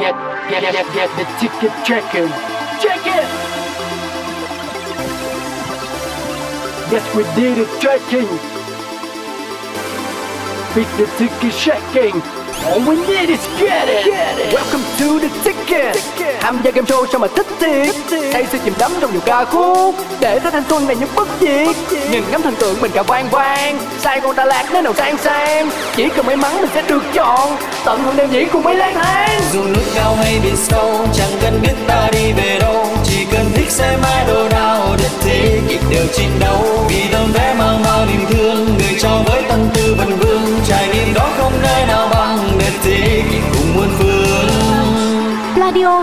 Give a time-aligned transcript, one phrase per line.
[0.00, 0.14] get,
[0.48, 2.28] get, get, get the ticket checking.
[2.80, 3.28] Check it!
[6.90, 8.28] Yes, we did it checking.
[10.74, 12.39] Beat the ticket checking.
[12.66, 14.04] All we need is get it.
[14.04, 14.52] Get it.
[14.52, 15.96] Welcome to the ticket.
[16.40, 17.94] Tham gia game show sao mà thích thiệt.
[18.32, 19.94] Đây sẽ chìm đắm trong nhiều ca khúc.
[20.20, 21.76] Để tới thanh xuân này những bất diệt.
[22.10, 23.78] Nhìn ngắm thần tượng mình cả vang vang.
[24.00, 25.70] Sai con ta lạc nơi nào sang sang.
[25.96, 27.56] Chỉ cần may mắn mình sẽ được chọn.
[27.84, 29.40] Tận hưởng đêm diễn cùng mấy lang thang.
[29.52, 33.50] dù núi cao hay biển sâu, chẳng cần biết ta đi về đâu chỉ cần
[33.54, 38.06] thích xem idol nào để thế kịp đều chiến đấu vì tấm vé mang bao
[38.06, 39.39] niềm thương, người cho với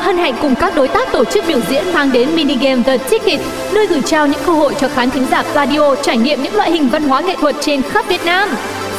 [0.08, 2.98] hân hạnh cùng các đối tác tổ chức biểu diễn mang đến mini game The
[2.98, 3.40] Ticket,
[3.72, 6.72] nơi gửi trao những cơ hội cho khán thính giả Pladio trải nghiệm những loại
[6.72, 8.50] hình văn hóa nghệ thuật trên khắp Việt Nam.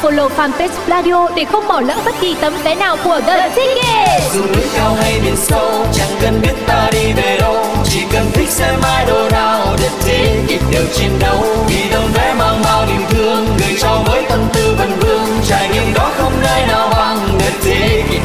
[0.01, 4.33] Follow fanpage Pladio để không bỏ lỡ bất kỳ tấm vé nào của The Ticket.
[4.33, 8.25] dù núi cao hay biển sâu chẳng cần biết ta đi về đâu chỉ cần
[8.33, 13.01] thích xem idol nào The Ticket đều chiến đấu vì tấm vé mang bao niềm
[13.09, 17.17] thương gửi cho với tâm tư vần vương trải nghiệm đó không nơi nào bằng
[17.39, 18.18] The Ticket.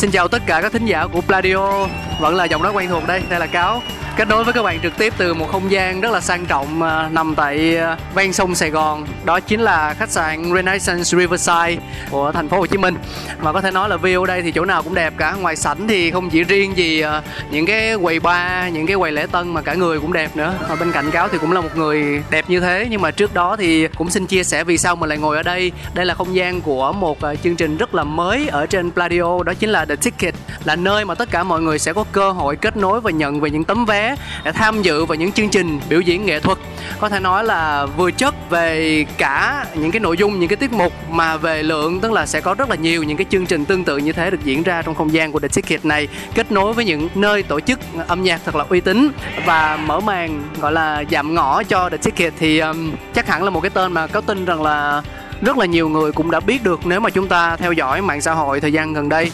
[0.00, 1.86] Xin chào tất cả các thính giả của Pladio.
[2.20, 3.82] Vẫn là giọng nói quen thuộc đây, đây là Cáo.
[4.16, 6.82] Kết nối với các bạn trực tiếp từ một không gian rất là sang trọng
[6.82, 9.06] à, nằm tại à, ven sông Sài Gòn.
[9.24, 11.76] Đó chính là khách sạn Renaissance Riverside
[12.10, 12.94] của thành phố Hồ Chí Minh.
[13.38, 15.34] Và có thể nói là view ở đây thì chỗ nào cũng đẹp cả.
[15.40, 19.12] Ngoài sảnh thì không chỉ riêng gì à, những cái quầy bar, những cái quầy
[19.12, 20.54] lễ tân mà cả người cũng đẹp nữa.
[20.68, 22.86] Và bên cạnh Cáo thì cũng là một người đẹp như thế.
[22.90, 25.42] Nhưng mà trước đó thì cũng xin chia sẻ vì sao mình lại ngồi ở
[25.42, 25.72] đây.
[25.94, 29.42] Đây là không gian của một chương trình rất là mới ở trên Pladio.
[29.42, 30.29] Đó chính là The Ticket.
[30.64, 33.40] Là nơi mà tất cả mọi người sẽ có cơ hội kết nối và nhận
[33.40, 36.58] về những tấm vé Để tham dự vào những chương trình biểu diễn nghệ thuật.
[36.98, 40.72] Có thể nói là vừa chất về cả những cái nội dung, những cái tiết
[40.72, 43.64] mục Mà về lượng tức là sẽ có rất là nhiều những cái chương trình
[43.64, 46.52] tương tự như thế được diễn ra trong không gian của The Ticket này Kết
[46.52, 49.10] nối với những nơi tổ chức âm nhạc thật là uy tín
[49.46, 52.32] Và mở màn gọi là giảm ngõ cho The Ticket.
[52.38, 55.02] Thì um, chắc hẳn là một cái tên mà có tin rằng là
[55.42, 58.20] rất là nhiều người cũng đã biết được nếu mà chúng ta theo dõi mạng
[58.20, 59.30] xã hội thời gian gần đây.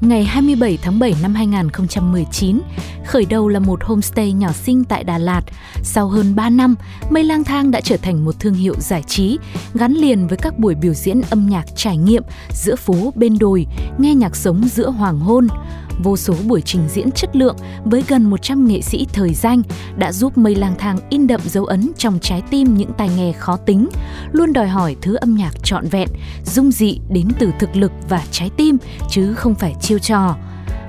[0.00, 2.60] Ngày 27 tháng 7 năm 2019,
[3.06, 5.42] khởi đầu là một homestay nhỏ xinh tại Đà Lạt.
[5.82, 6.74] Sau hơn 3 năm,
[7.10, 9.38] Mây Lang Thang đã trở thành một thương hiệu giải trí,
[9.74, 13.66] gắn liền với các buổi biểu diễn âm nhạc trải nghiệm giữa phố bên đồi,
[13.98, 15.48] nghe nhạc sống giữa hoàng hôn.
[16.02, 19.62] Vô số buổi trình diễn chất lượng với gần 100 nghệ sĩ thời danh
[19.96, 23.32] đã giúp Mây Lang Thang in đậm dấu ấn trong trái tim những tài nghề
[23.32, 23.88] khó tính,
[24.32, 26.08] luôn đòi hỏi thứ âm nhạc trọn vẹn,
[26.44, 28.76] dung dị đến từ thực lực và trái tim
[29.10, 30.36] chứ không phải chiêu trò.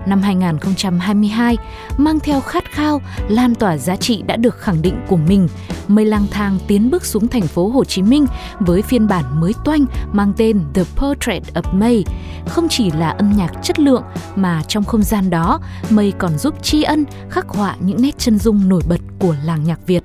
[0.07, 1.57] Năm 2022,
[1.97, 5.47] mang theo khát khao, lan tỏa giá trị đã được khẳng định của mình,
[5.87, 8.25] Mây lang thang tiến bước xuống thành phố Hồ Chí Minh
[8.59, 12.05] với phiên bản mới toanh mang tên The Portrait of May.
[12.47, 14.03] Không chỉ là âm nhạc chất lượng
[14.35, 15.59] mà trong không gian đó,
[15.89, 19.63] Mây còn giúp tri ân khắc họa những nét chân dung nổi bật của làng
[19.63, 20.03] nhạc Việt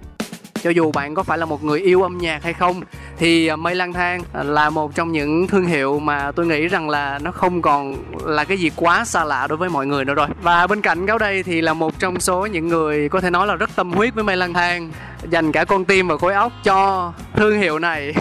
[0.62, 2.80] cho dù bạn có phải là một người yêu âm nhạc hay không,
[3.18, 6.68] thì à, mây lang thang à, là một trong những thương hiệu mà tôi nghĩ
[6.68, 10.04] rằng là nó không còn là cái gì quá xa lạ đối với mọi người
[10.04, 10.26] nữa rồi.
[10.42, 13.46] Và bên cạnh cáo đây thì là một trong số những người có thể nói
[13.46, 14.90] là rất tâm huyết với mây lang thang
[15.30, 18.14] dành cả con tim và khối óc cho thương hiệu này.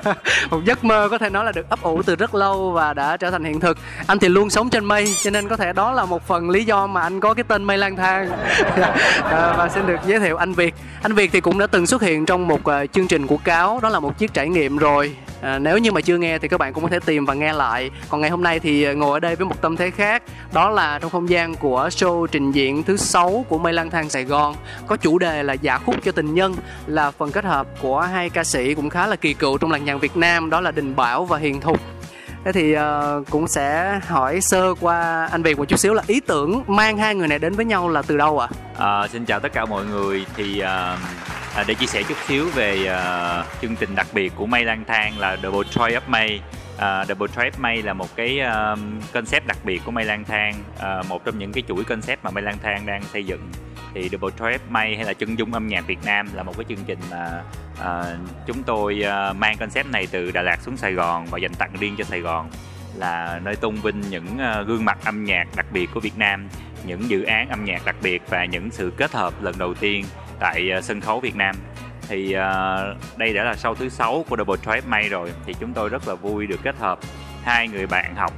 [0.50, 3.16] Một giấc mơ có thể nói là được ấp ủ từ rất lâu và đã
[3.16, 3.78] trở thành hiện thực.
[4.06, 6.64] Anh thì luôn sống trên mây cho nên có thể đó là một phần lý
[6.64, 8.30] do mà anh có cái tên mây lang thang.
[9.30, 10.74] À, và xin được giới thiệu anh việt.
[11.02, 13.80] Anh việt thì cũng đã từng xuất hiện trong một uh, chương trình của cáo
[13.82, 15.16] đó là một chiếc trải nghiệm rồi.
[15.40, 17.52] À, nếu như mà chưa nghe thì các bạn cũng có thể tìm và nghe
[17.52, 17.90] lại.
[18.08, 20.22] Còn ngày hôm nay thì ờ, ngồi ở đây với một tâm thế khác
[20.52, 24.10] đó là trong không gian của show trình diễn thứ sáu của mây lang thang
[24.10, 24.54] sài gòn.
[24.86, 26.45] Có chủ đề là giả khúc cho tình nhân
[26.86, 29.84] là phần kết hợp của hai ca sĩ cũng khá là kỳ cựu trong làng
[29.84, 31.80] nhạc việt nam đó là đình bảo và hiền thục.
[32.44, 36.20] Thế thì uh, cũng sẽ hỏi sơ qua anh việt một chút xíu là ý
[36.20, 38.48] tưởng mang hai người này đến với nhau là từ đâu ạ?
[38.78, 39.00] À?
[39.02, 40.26] à, xin chào tất cả mọi người.
[40.36, 44.64] Thì uh, để chia sẻ chút xíu về uh, chương trình đặc biệt của May
[44.64, 46.40] lang thang là The Portrait of May
[46.76, 50.54] uh, Trap May là một cái um, concept đặc biệt của May lang thang.
[50.76, 53.50] Uh, một trong những cái chuỗi concept mà May lang thang đang xây dựng.
[53.94, 56.64] Thì Double Trap May hay là chân dung âm nhạc Việt Nam là một cái
[56.68, 57.42] chương trình mà
[57.80, 61.54] uh, chúng tôi uh, mang concept này từ Đà Lạt xuống Sài Gòn và dành
[61.54, 62.50] tặng riêng cho Sài Gòn.
[62.96, 66.48] Là nơi tôn vinh những uh, gương mặt âm nhạc đặc biệt của Việt Nam
[66.86, 70.04] những dự án âm nhạc đặc biệt và những sự kết hợp lần đầu tiên
[70.40, 71.56] tại uh, sân khấu Việt Nam
[72.08, 75.32] thì uh, đây đã là sau thứ sáu của Double Trap May rồi.
[75.46, 76.98] Thì chúng tôi rất là vui được kết hợp
[77.42, 78.32] hai người bạn học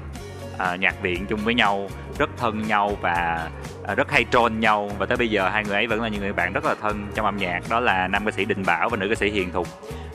[0.55, 1.89] uh, nhạc viện chung với nhau
[2.19, 3.51] rất thân nhau và
[3.93, 4.91] uh, rất hay troll nhau.
[4.99, 7.07] Và tới bây giờ hai người ấy vẫn là những người bạn rất là thân
[7.15, 7.61] trong âm nhạc.
[7.71, 9.69] Đó là nam ca sĩ Đình Bảo và nữ ca sĩ Hiền Thục.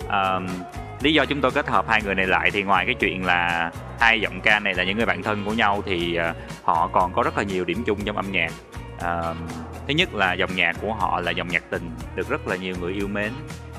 [0.06, 0.44] Uh,
[1.02, 3.72] lý do chúng tôi kết hợp hai người này lại thì ngoài cái chuyện là
[4.00, 7.14] hai giọng ca này là những người bạn thân của nhau thì uh, họ còn
[7.14, 8.52] có rất là nhiều điểm chung trong âm nhạc.
[8.96, 9.38] Uh,
[9.88, 12.76] thứ nhất là dòng nhạc của họ là dòng nhạc tình, được rất là nhiều
[12.82, 13.32] người yêu mến.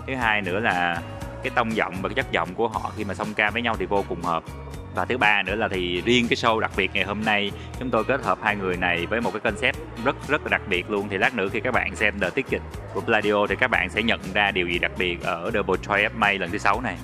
[0.06, 1.02] Thứ hai nữa là
[1.42, 3.76] cái tông giọng và cái chất giọng của họ khi mà song ca với nhau
[3.78, 4.42] thì vô cùng hợp.
[4.94, 7.90] Và thứ ba nữa là thì riêng cái show đặc biệt ngày hôm nay, chúng
[7.90, 10.90] tôi kết hợp hai người này với một cái concept rất rất là đặc biệt
[10.90, 11.08] luôn.
[11.08, 12.62] Thì lát nữa khi các bạn xem The Ticket
[12.94, 16.12] của Pladio thì các bạn sẽ nhận ra điều gì đặc biệt ở The Portrait
[16.12, 16.96] of May lần thứ sáu này.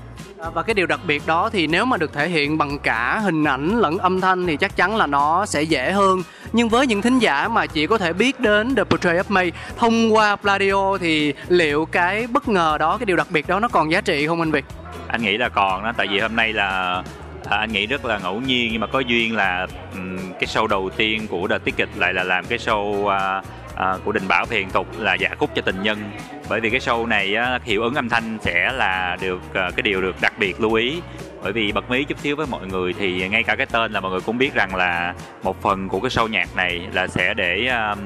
[0.43, 3.19] À, và cái điều đặc biệt đó thì nếu mà được thể hiện bằng cả
[3.19, 6.23] hình ảnh lẫn âm thanh thì chắc chắn là nó sẽ dễ hơn.
[6.53, 9.53] Nhưng với những thính giả mà chỉ có thể biết đến The Portrait of May
[9.77, 13.69] thông qua Pladio thì liệu cái bất ngờ đó cái điều đặc biệt đó nó
[13.69, 14.65] còn giá trị không anh Việt?
[15.07, 17.03] Anh nghĩ là còn đó tại vì hôm nay là
[17.49, 20.67] à, anh nghĩ rất là ngẫu nhiên nhưng mà có duyên là um, cái show
[20.67, 22.91] đầu tiên của The Ticket lại là làm cái show
[23.39, 23.45] uh,
[23.81, 26.11] à, của Đình Bảo thiền Hiền Tục là giả khúc cho tình nhân.
[26.49, 29.83] Bởi vì cái show này á, hiệu ứng âm thanh sẽ là được à, cái
[29.83, 31.03] điều được đặc biệt lưu ý.
[31.43, 34.01] Bởi vì bật mí chút xíu với mọi người thì ngay cả cái tên là
[34.01, 37.35] mọi người cũng biết rằng là một phần của cái show nhạc này là sẽ
[37.35, 37.99] để uh,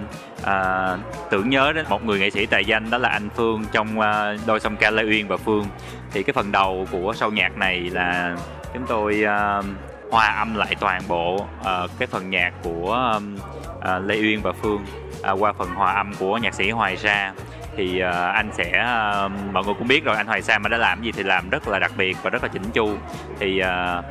[0.43, 3.99] uh, tưởng nhớ đến một người nghệ sĩ tài danh đó là anh Phương trong
[3.99, 5.65] uh, đôi song ca Lê Uyên và Phương.
[6.13, 8.37] Thì cái phần đầu của show nhạc này là
[8.75, 9.65] chúng tôi uh,
[10.11, 13.37] hòa âm lại toàn bộ uh, cái phần nhạc của um,
[13.79, 14.85] uh, Lê Uyên và Phương.
[15.27, 17.33] À, qua phần hòa âm của nhạc sĩ Hoài Sa.
[17.77, 20.79] Thì uh, anh sẽ uh, mọi người cũng biết rồi anh Hoài Sa mà đã
[20.79, 22.97] làm gì thì làm rất là đặc biệt và rất là chỉnh chu.
[23.39, 24.05] Thì uh,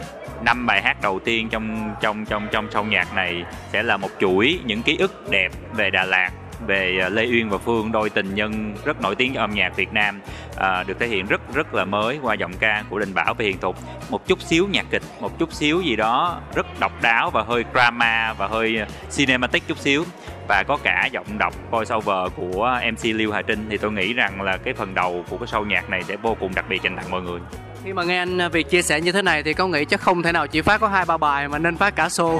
[0.46, 4.10] năm bài hát đầu tiên trong trong trong trong sâu nhạc này sẽ là một
[4.20, 6.30] chuỗi những ký ức đẹp về Đà Lạt
[6.68, 9.76] về à, Lê Uyên và Phương đôi tình nhân rất nổi tiếng trong âm nhạc
[9.76, 10.22] Việt Nam
[10.58, 13.46] à, được thể hiện rất rất là mới qua giọng ca của Đình Bảo và
[13.46, 13.78] Hiền Thục.
[14.10, 17.64] Một chút xíu nhạc kịch một chút xíu gì đó rất độc đáo và hơi
[17.74, 20.04] drama và hơi à, cinematic chút xíu.
[20.48, 23.66] Và có cả giọng đọc voiceover của MC Lưu Hà Trinh.
[23.70, 26.38] Thì tôi nghĩ rằng là cái phần đầu của cái show nhạc này sẽ vô
[26.40, 27.40] cùng đặc biệt dành tặng mọi người
[27.84, 30.02] khi mà nghe anh à, Việt chia sẻ như thế này thì có nghĩ chắc
[30.02, 32.40] không thể nào chỉ phát có hai ba bài mà nên phát cả show.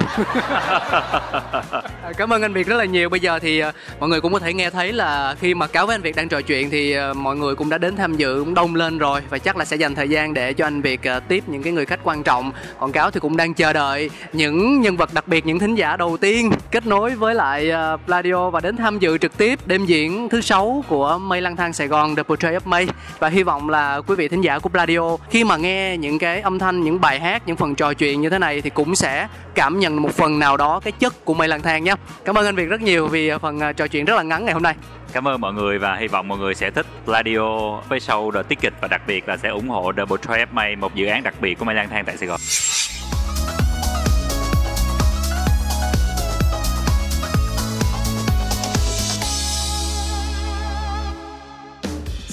[2.16, 3.08] Cảm ơn anh Việt rất là nhiều.
[3.08, 5.86] Bây giờ thì à, mọi người cũng có thể nghe thấy là khi mà cáo
[5.86, 8.42] với anh Việt đang trò chuyện thì à, mọi người cũng đã đến tham dự
[8.44, 11.00] cũng đông lên rồi và chắc là sẽ dành thời gian để cho anh Việt
[11.28, 12.52] tiếp những cái người khách quan trọng.
[12.78, 15.96] Còn cáo thì cũng đang chờ đợi những nhân vật đặc biệt những thính giả
[15.96, 17.72] đầu tiên kết nối với lại
[18.06, 21.72] Pladio và đến tham dự trực tiếp đêm diễn thứ sáu của Mây lang thang
[21.72, 22.88] Sài Gòn The Portrait of May.
[23.18, 26.40] Và hy vọng là quý vị thính giả của Pladio khi mà nghe những cái
[26.40, 29.28] âm thanh, những bài hát, những phần trò chuyện như thế này thì cũng sẽ
[29.54, 31.94] cảm nhận một phần nào đó cái chất của mây lang thang nhé
[32.24, 34.44] cảm ơn anh việt rất nhiều vì à, phần à, trò chuyện rất là ngắn
[34.44, 34.74] ngày hôm nay
[35.12, 38.42] cảm ơn mọi người và hy vọng mọi người sẽ thích Gladio với show The
[38.42, 41.34] Ticket và đặc biệt là sẽ ủng hộ Double Trap May, một dự án đặc
[41.40, 42.40] biệt của Mây Lang Thang tại Sài Gòn.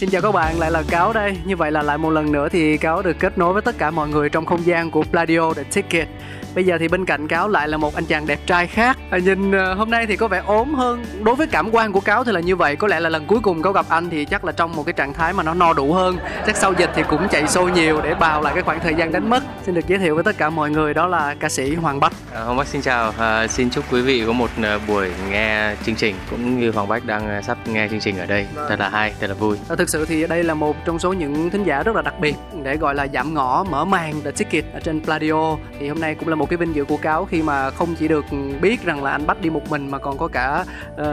[0.01, 1.37] Xin chào các bạn, lại là Cáo đây.
[1.45, 3.91] Như vậy là lại một lần nữa thì Cáo được kết nối với tất cả
[3.91, 6.07] mọi người trong không gian của Pladio The Ticket
[6.55, 8.97] bây giờ thì bên cạnh cáo lại là một anh chàng đẹp trai khác.
[9.09, 11.05] À, nhìn uh, hôm nay thì có vẻ ốm hơn.
[11.23, 12.75] Đối với cảm quan của cáo thì là như vậy.
[12.75, 14.93] Có lẽ là lần cuối cùng cáo gặp anh thì chắc là trong một cái
[14.93, 16.17] trạng thái mà nó no đủ hơn.
[16.45, 19.11] Chắc sau dịch thì cũng chạy xô nhiều để bào lại cái khoảng thời gian
[19.11, 19.43] đánh mất.
[19.65, 22.13] Xin được giới thiệu với tất cả mọi người đó là ca sĩ hoàng bách.
[22.33, 23.13] À, hoàng bách xin chào.
[23.17, 26.87] À, xin chúc quý vị có một à, buổi nghe chương trình cũng như hoàng
[26.87, 28.47] bách đang à, sắp nghe chương trình ở đây.
[28.55, 28.65] Vâng.
[28.69, 29.57] thật là hay thật là vui.
[29.69, 32.19] À, thực sự thì đây là một trong số những thính giả rất là đặc
[32.19, 35.55] biệt để gọi là giảm ngõ mở màn The Ticket ở trên Pladio.
[35.79, 38.07] Thì hôm nay cũng là một cái vinh dự của cáo khi mà không chỉ
[38.07, 38.25] được
[38.61, 41.07] biết rằng là anh bắt đi một mình mà còn có cả uh,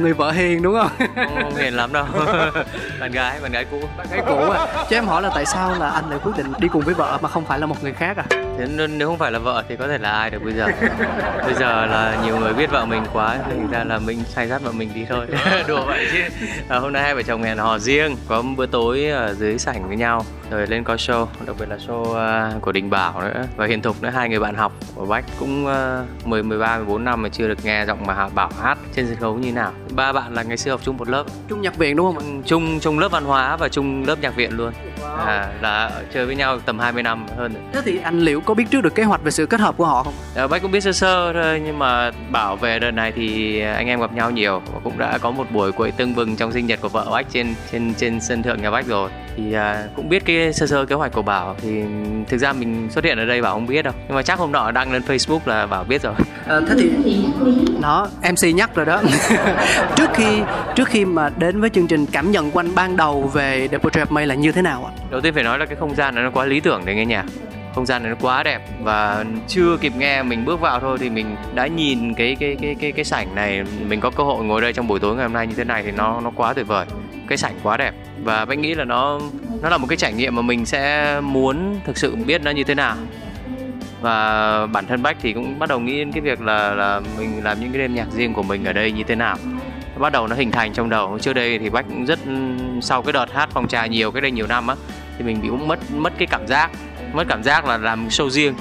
[0.00, 1.08] người vợ hiền đúng không?
[1.14, 2.06] không, không hiền lắm đâu.
[3.00, 3.80] Bạn gái bạn gái cũ.
[3.98, 4.66] Bạn gái cũ à?
[4.90, 7.18] Cho em hỏi là tại sao là anh lại quyết định đi cùng với vợ
[7.22, 8.24] mà không phải là một người khác à?
[8.30, 10.66] Thế nếu không phải là vợ thì có thể là ai được bây giờ?
[11.44, 14.62] Bây giờ là nhiều người biết vợ mình quá thành ra là mình sai dắt
[14.62, 15.26] vợ mình đi thôi.
[15.68, 16.46] Đùa vậy chứ.
[16.68, 19.88] À, hôm nay hai vợ chồng hẹn hò riêng có bữa tối ở dưới sảnh
[19.88, 22.00] với nhau rồi lên coi show đặc biệt là show
[22.56, 23.46] uh, của đình bảo nữa.
[23.56, 27.04] Và hiền thục nữa hai người bạn học của bách cũng uh, 10, 13, 14
[27.04, 29.72] năm mà chưa được nghe giọng mà bảo hát trên sân khấu như nào.
[29.94, 31.24] Ba bạn là ngày xưa học chung một lớp.
[31.48, 34.56] Chung nhạc viện đúng không chung chung lớp văn hóa và chung lớp nhạc viện
[34.56, 34.72] luôn.
[35.00, 35.26] Wow.
[35.26, 38.64] à, là chơi với nhau tầm 20 năm hơn thế thì anh liệu có biết
[38.70, 40.14] trước được kế hoạch về sự kết hợp của họ không?
[40.34, 43.86] À, bách cũng biết sơ sơ thôi nhưng mà bảo về đợt này thì anh
[43.86, 44.62] em gặp nhau nhiều.
[44.72, 47.26] Và cũng đã có một buổi cuối tưng bừng trong sinh nhật của vợ bách
[47.30, 49.10] trên trên trên sân thượng nhà bách rồi
[49.44, 51.82] thì à, cũng biết cái sơ sơ kế hoạch của bảo thì
[52.28, 53.94] thực ra mình xuất hiện ở đây bảo không biết đâu.
[54.08, 56.14] Nhưng mà chắc hôm nọ đăng lên facebook là bảo biết rồi.
[56.46, 57.24] À, thế thì
[57.80, 59.02] nó mc nhắc rồi đó.
[59.96, 60.42] Trước khi
[60.76, 63.78] trước khi mà đến với chương trình cảm nhận của anh ban đầu về The
[63.78, 64.92] Portrait of May là như thế nào ạ?
[65.10, 67.06] Đầu tiên phải nói là cái không gian này nó quá lý tưởng để nghe
[67.06, 67.24] nhạc
[67.74, 71.10] không gian này nó quá đẹp và chưa kịp nghe mình bước vào thôi thì
[71.10, 73.62] mình đã nhìn cái cái cái cái cái sảnh này.
[73.88, 75.82] Mình có cơ hội ngồi đây trong buổi tối ngày hôm nay như thế này
[75.82, 76.86] thì nó nó quá tuyệt vời
[77.30, 77.94] cái sảnh quá đẹp.
[78.24, 79.20] Và bách nghĩ là nó
[79.62, 82.64] nó là một cái trải nghiệm mà mình sẽ muốn thực sự biết nó như
[82.64, 82.96] thế nào.
[84.00, 87.44] Và bản thân bách thì cũng bắt đầu nghĩ đến cái việc là là mình
[87.44, 89.36] làm những cái đêm nhạc riêng của mình ở đây như thế nào.
[89.98, 91.18] Bắt đầu nó hình thành trong đầu.
[91.18, 92.18] Trước đây thì bách cũng rất,
[92.82, 94.74] sau cái đợt hát phong trà nhiều cái đây nhiều năm á,
[95.18, 96.70] thì mình bị cũng mất mất cái cảm giác,
[97.12, 98.54] mất cảm giác là làm show riêng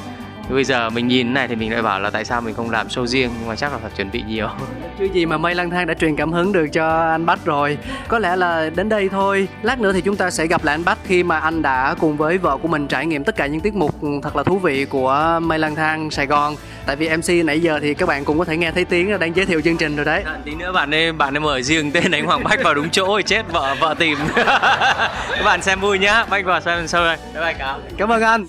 [0.55, 2.87] bây giờ mình nhìn này thì mình lại bảo là tại sao mình không làm
[2.87, 4.49] show riêng nhưng mà chắc là phải chuẩn bị nhiều.
[4.99, 7.77] Chứ gì mà mây lang thang đã truyền cảm hứng được cho anh bách rồi.
[8.07, 9.47] Có lẽ là đến đây thôi.
[9.61, 12.17] Lát nữa thì chúng ta sẽ gặp lại anh bách khi mà anh đã cùng
[12.17, 14.85] với vợ của mình trải nghiệm tất cả những tiết mục thật là thú vị
[14.85, 16.55] của mây lang thang sài gòn.
[16.85, 19.17] Tại vì mc nãy giờ thì các bạn cũng có thể nghe thấy tiếng là
[19.17, 20.23] đang giới thiệu chương trình rồi đấy.
[20.25, 22.89] À, tí nữa bạn ấy bạn ấy mời riêng tên anh hoàng bách vào đúng
[22.89, 24.17] chỗ rồi chết vợ vợ tìm.
[24.35, 26.25] Các bạn xem vui nhá.
[26.29, 27.17] Bách vào xem sau đây.
[27.33, 27.65] Bye bye
[27.97, 28.45] cảm ơn anh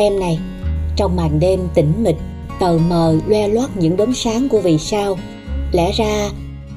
[0.00, 0.38] Em này,
[0.96, 2.16] trong màn đêm tĩnh mịch,
[2.60, 5.18] tờ mờ loe loát những đốm sáng của vì sao.
[5.72, 6.30] Lẽ ra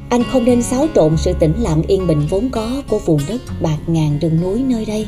[0.09, 3.41] anh không nên xáo trộn sự tĩnh lặng yên bình vốn có của vùng đất
[3.61, 5.07] bạc ngàn rừng núi nơi đây.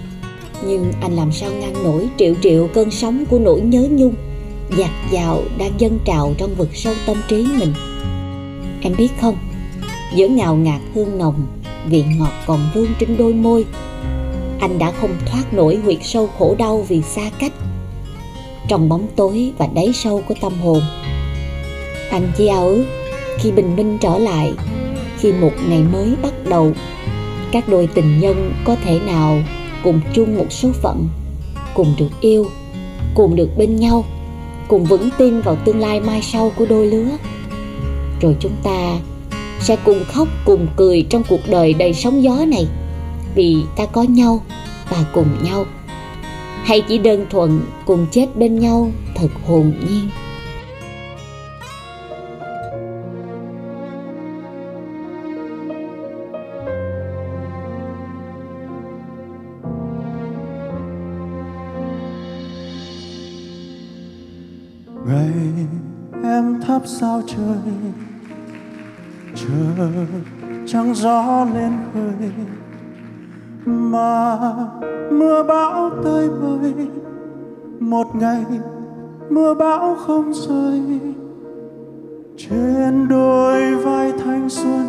[0.67, 4.13] Nhưng anh làm sao ngăn nổi triệu triệu cơn sóng của nỗi nhớ nhung
[4.77, 7.73] dạt dào đang dâng trào trong vực sâu tâm trí mình.
[8.81, 9.37] Em biết không,
[10.15, 11.45] giữa ngào ngạt hương nồng,
[11.89, 13.65] vị ngọt còn vương trên đôi môi,
[14.59, 17.53] anh đã không thoát nổi huyệt sâu khổ đau vì xa cách
[18.67, 20.81] trong bóng tối và đáy sâu của tâm hồn.
[22.09, 22.85] Anh chỉ ao ước,
[23.37, 24.53] khi bình minh trở lại,
[25.17, 26.71] khi một ngày mới bắt đầu,
[27.51, 29.39] các đôi tình nhân có thể nào
[29.83, 31.07] cùng chung một số phận,
[31.73, 32.45] cùng được yêu,
[33.15, 34.05] cùng được bên nhau,
[34.67, 37.09] cùng vững tin vào tương lai mai sau của đôi lứa.
[38.21, 38.99] Rồi chúng ta
[39.59, 42.67] sẽ cùng khóc, cùng cười trong cuộc đời đầy sóng gió này,
[43.35, 44.41] vì ta có nhau
[44.89, 45.65] và cùng nhau
[46.63, 50.09] hay chỉ đơn thuần cùng chết bên nhau thật hồn nhiên?
[65.07, 65.31] Ngày
[66.23, 67.73] em thắp sao trời
[69.35, 69.87] chờ
[70.67, 72.31] trăng gió lên khơi
[73.65, 74.37] mà
[75.11, 76.73] mưa bão tới bơi
[77.79, 78.45] một ngày
[79.29, 80.81] mưa bão không rơi.
[82.37, 84.87] Trên đôi vai thanh xuân,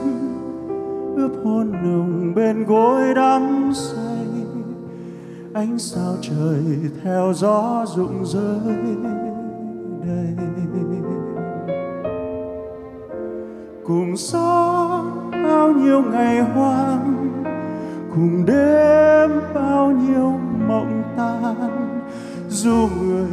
[1.17, 4.27] ướp hôn nồng bên gối đắm say.
[5.53, 6.63] Ánh sao trời
[7.03, 8.77] theo gió rụng rơi
[10.07, 10.47] đây.
[13.87, 15.03] Cùng gió,
[15.33, 17.24] bao nhiêu ngày hoang
[18.15, 21.91] cùng đêm bao nhiêu mộng tan,
[22.49, 23.27] dù người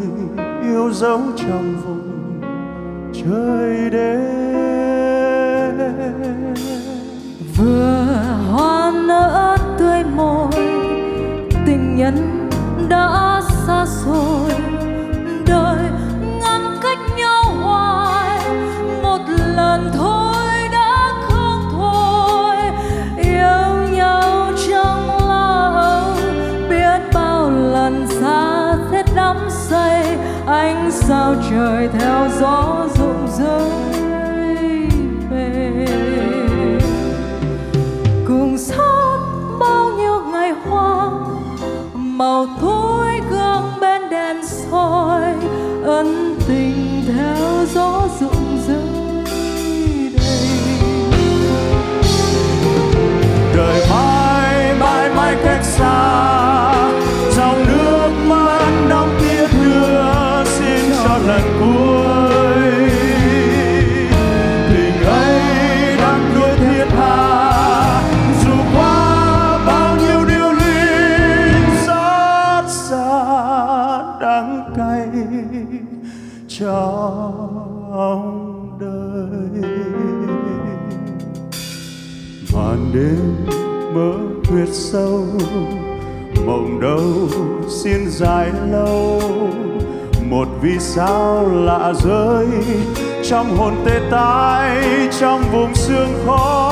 [0.63, 2.41] yêu dấu trong vùng
[3.13, 4.21] trời đêm.
[7.57, 8.17] Vừa
[8.51, 10.51] hoa nở tươi môi,
[11.65, 12.49] tình nhân
[12.89, 14.50] đã xa xôi.
[31.11, 33.69] Sao trời theo gió rụng rơi
[35.29, 35.85] về
[38.27, 39.17] cùng sót
[39.59, 41.25] bao nhiêu ngày hoang
[41.93, 45.21] màu thối gương bên đèn soi,
[45.83, 48.77] ân tình theo gió rụng rơi
[50.17, 50.47] đầy.
[53.55, 56.50] đời mãi mãi mãi cách xa
[84.91, 85.27] sâu.
[86.45, 87.01] Mộng đâu
[87.69, 89.21] xin dài lâu,
[90.29, 92.47] một vì sao lạ rơi
[93.23, 94.85] trong hồn tê tái,
[95.19, 96.70] trong vùng sương khói.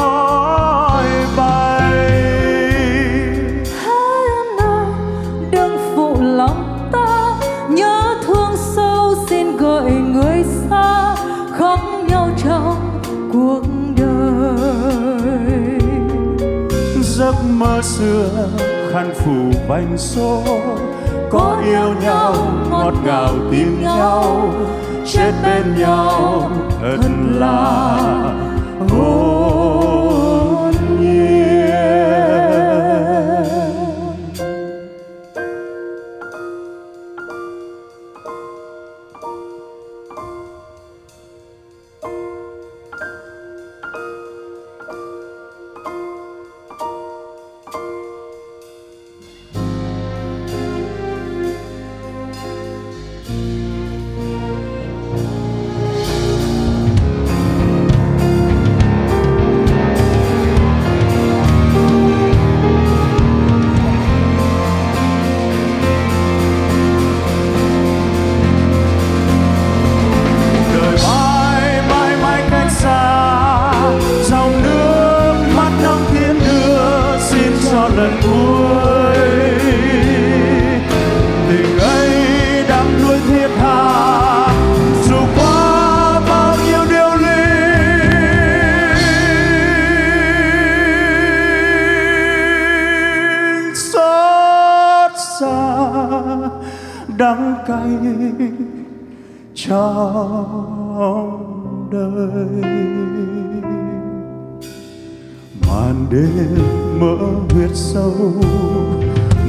[17.79, 18.49] Mơ xưa
[18.93, 20.43] khăn phủ bánh số
[21.29, 22.33] có yêu nhau
[22.69, 24.53] ngọt ngào tìm nhau.
[25.05, 26.97] chết bên nhau thật
[27.31, 27.97] là
[28.89, 29.38] hồn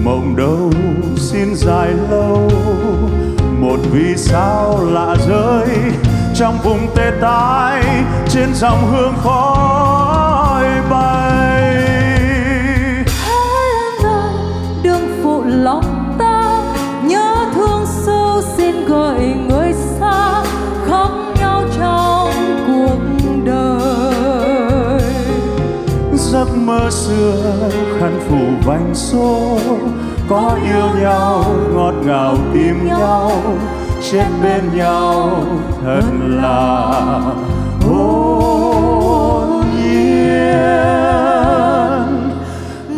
[0.04, 0.72] mộng đâu,
[1.16, 2.50] xin dài lâu.
[3.58, 5.68] Một vì sao lạ rơi
[6.34, 7.84] trong vùng tê tái,
[8.28, 9.99] trên dòng hương khói.
[26.70, 29.58] Mơ xưa khăn phủ vành số
[30.28, 33.32] có yêu nhau, ngọt ngào tìm nhau,
[34.10, 35.30] chết bên nhau
[35.82, 37.20] thật là
[37.80, 40.30] hồn nhiên.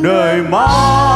[0.03, 1.12] Đời mãi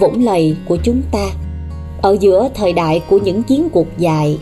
[0.00, 1.26] vũng lầy của chúng ta.
[2.02, 4.38] Ở giữa thời đại của những chiến cuộc dài,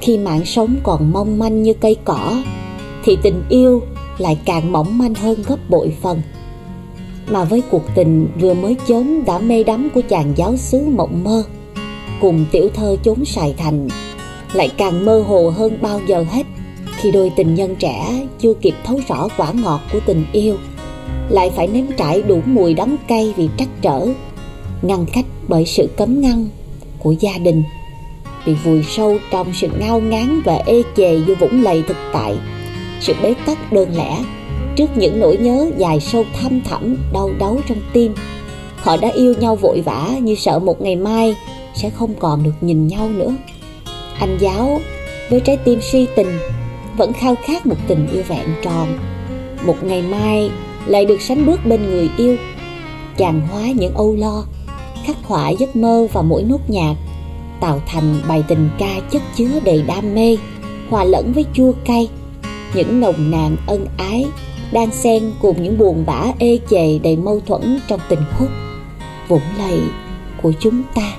[0.00, 2.42] khi mạng sống còn mong manh như cây cỏ,
[3.04, 3.82] thì tình yêu
[4.18, 6.22] lại càng mỏng manh hơn gấp bội phần.
[7.30, 11.24] Mà với cuộc tình vừa mới chớm đã mê đắm của chàng giáo xứ mộng
[11.24, 11.44] mơ,
[12.20, 13.88] cùng tiểu thơ chốn sài thành
[14.52, 16.46] lại càng mơ hồ hơn bao giờ hết
[16.96, 20.56] khi đôi tình nhân trẻ chưa kịp thấu rõ quả ngọt của tình yêu,
[21.28, 24.08] lại phải nếm trải đủ mùi đắng cay vì trắc trở
[24.82, 26.48] ngăn cách bởi sự cấm ngăn
[26.98, 27.62] của gia đình.
[28.46, 32.36] Bị vùi sâu trong sự ngao ngán và ê chề vô vũng lầy thực tại,
[33.00, 34.18] sự bế tắc đơn lẻ
[34.76, 38.14] trước những nỗi nhớ dài sâu thăm thẳm, đau đớn trong tim.
[38.76, 41.36] Họ đã yêu nhau vội vã như sợ một ngày mai
[41.74, 43.34] sẽ không còn được nhìn nhau nữa.
[44.18, 44.80] Anh giáo
[45.30, 46.38] với trái tim si tình
[46.96, 48.98] vẫn khao khát một tình yêu vẹn tròn.
[49.66, 50.50] Một ngày mai
[50.86, 52.36] lại được sánh bước bên người yêu,
[53.16, 54.44] chàng hóa những âu lo
[55.04, 56.94] khắc họa giấc mơ vào mỗi nốt nhạc,
[57.60, 60.36] tạo thành bài tình ca chất chứa đầy đam mê,
[60.90, 62.08] hòa lẫn với chua cay.
[62.74, 64.26] Những nồng nàn ân ái
[64.72, 68.48] đan xen cùng những buồn bã ê chề đầy mâu thuẫn trong tình khúc
[69.28, 69.80] vũng lầy
[70.42, 71.14] của chúng ta.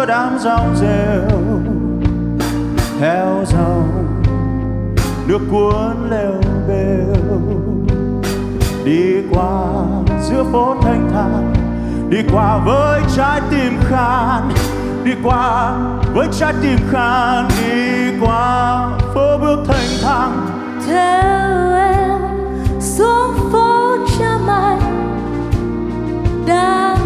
[0.00, 1.38] Giữa đám rong rêu
[3.00, 4.22] theo dòng
[5.26, 6.32] nước cuốn leo
[6.68, 7.40] bèo
[8.84, 9.62] đi qua
[10.22, 11.54] giữa phố thanh thản,
[12.10, 14.48] đi qua với trái tim khan,
[15.04, 15.72] đi qua
[16.14, 20.46] với trái tim khan, đi qua phố bước thanh thang
[20.86, 22.20] theo em,
[22.80, 24.76] xuống phố cha mai
[26.46, 26.99] đang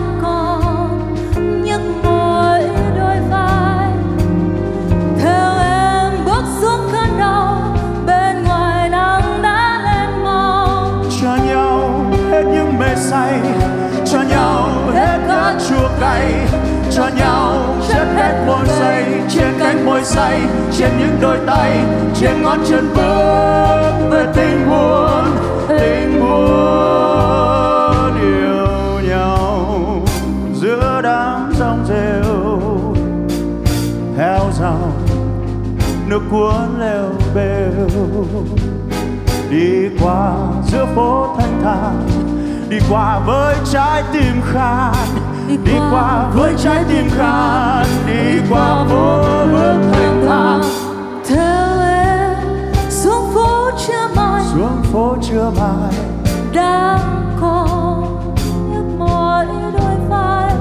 [19.85, 20.41] môi say
[20.79, 21.79] trên những đôi tay,
[22.15, 25.25] trên ngón chân bước về tình buồn
[25.69, 30.03] tình buồn yêu nhau
[30.55, 32.25] giữa đám sóng rêu
[34.17, 34.93] theo dòng
[36.09, 37.89] nước cuốn leo bèo
[39.51, 40.33] đi qua
[40.67, 42.09] giữa phố thanh thản,
[42.69, 44.93] đi qua với trái tim khát
[45.65, 49.19] đi qua với trái tim khan đi qua phố
[49.53, 50.63] bước thanh thang
[51.29, 52.37] theo em
[52.91, 54.43] xuống phố chưa mai.
[54.55, 55.93] Xuống phố chưa mai.
[56.53, 58.35] Đang còn
[58.73, 59.47] nhức mỏi
[59.79, 60.53] đôi vai.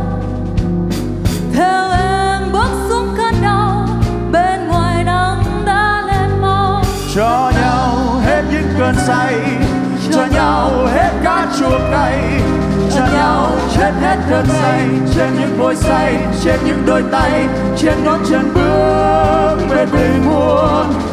[1.54, 3.88] Theo em bước xuống cơn đau.
[4.32, 6.84] Bên ngoài nắng đã lên màu
[7.16, 9.36] cho nhau hết những cơn say
[10.12, 12.42] cho nhau hết cả chua cay
[12.96, 18.04] cho nhau, chết hết cơn say trên những môi say trên những đôi tay trên
[18.04, 21.13] ngón chân bước về tình muôn.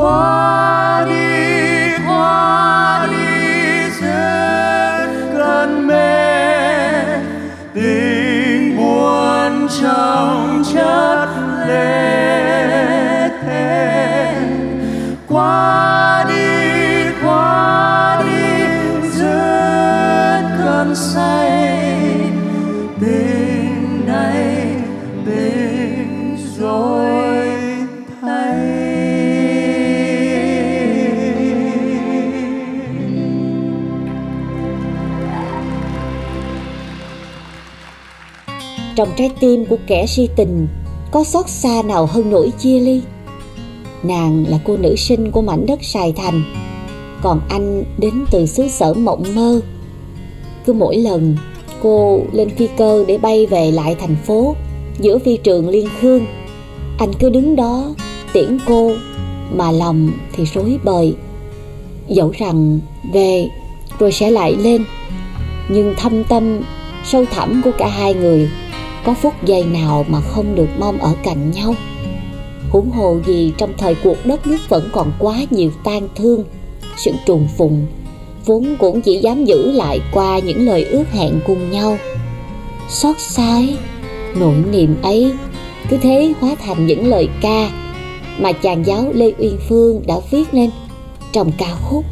[0.00, 1.29] Qua đi
[39.00, 40.68] trong trái tim của kẻ si tình,
[41.10, 43.00] có xót xa nào hơn nỗi chia ly?
[44.02, 46.42] Nàng là cô nữ sinh của mảnh đất sài thành,
[47.22, 49.60] còn anh đến từ xứ sở mộng mơ.
[50.66, 51.36] Cứ mỗi lần
[51.82, 54.54] cô lên phi cơ để bay về lại thành phố
[55.00, 56.26] giữa phi trường liên khương,
[56.98, 57.94] anh cứ đứng đó
[58.32, 58.92] tiễn cô,
[59.52, 61.14] mà lòng thì rối bời.
[62.08, 62.78] Dẫu rằng
[63.12, 63.48] về
[63.98, 64.84] rồi sẽ lại lên,
[65.68, 66.60] nhưng thâm tâm,
[67.04, 68.48] sâu thẳm của cả hai người
[69.04, 71.74] có phút giây nào mà không được mong ở cạnh nhau?
[72.70, 76.44] Huống hồ gì trong thời cuộc đất nước vẫn còn quá nhiều tan thương,
[76.96, 77.86] sự trùng phùng,
[78.44, 81.98] vốn cũng chỉ dám giữ lại qua những lời ước hẹn cùng nhau.
[82.88, 83.60] Xót xa
[84.36, 85.32] nỗi niềm ấy,
[85.88, 87.70] cứ thế hóa thành những lời ca
[88.38, 90.70] mà chàng giáo lê uyên phương đã viết lên
[91.32, 92.04] trong ca khúc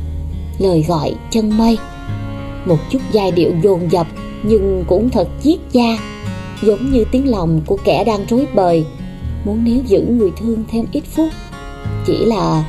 [0.59, 1.79] lời gọi chân mây.
[2.67, 4.07] Một chút giai điệu dồn dập
[4.43, 5.99] nhưng cũng thật chiết da
[6.63, 8.85] giống như tiếng lòng của kẻ đang rối bời.
[9.45, 11.29] Muốn níu giữ người thương thêm ít phút,
[12.07, 12.65] chỉ là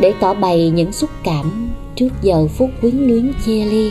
[0.00, 3.90] để tỏ bày những xúc cảm trước giờ phút quyến luyến chia ly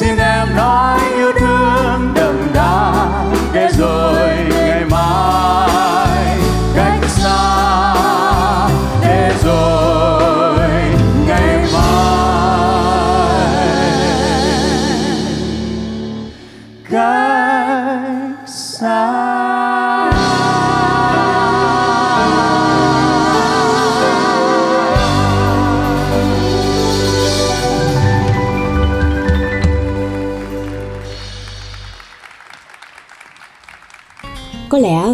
[0.00, 1.55] Có lẽ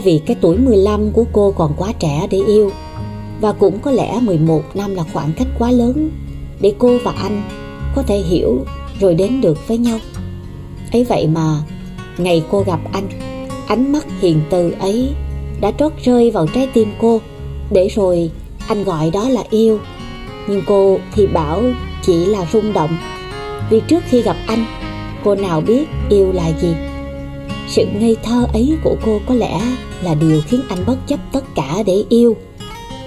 [0.05, 2.71] vì cái tuổi 15 của cô còn quá trẻ để yêu.
[3.41, 6.11] Và cũng có lẽ 11 năm là khoảng cách quá lớn
[6.61, 7.43] Để cô và anh
[7.95, 8.65] có thể hiểu
[9.01, 9.99] rồi đến được với nhau.
[10.93, 11.57] Ấy vậy mà,
[12.19, 13.09] ngày cô gặp anh,
[13.67, 15.11] ánh mắt hiền từ ấy
[15.61, 17.21] đã trót rơi vào trái tim cô.
[17.71, 18.31] Để rồi
[18.69, 19.79] anh gọi đó là yêu.
[20.49, 21.63] Nhưng cô thì bảo
[22.03, 22.97] chỉ là rung động.
[23.71, 24.65] Vì trước khi gặp anh,
[25.25, 26.75] cô nào biết yêu là gì.
[27.69, 29.61] Sự ngây thơ ấy của cô có lẽ
[30.03, 32.37] là điều khiến anh bất chấp tất cả để yêu.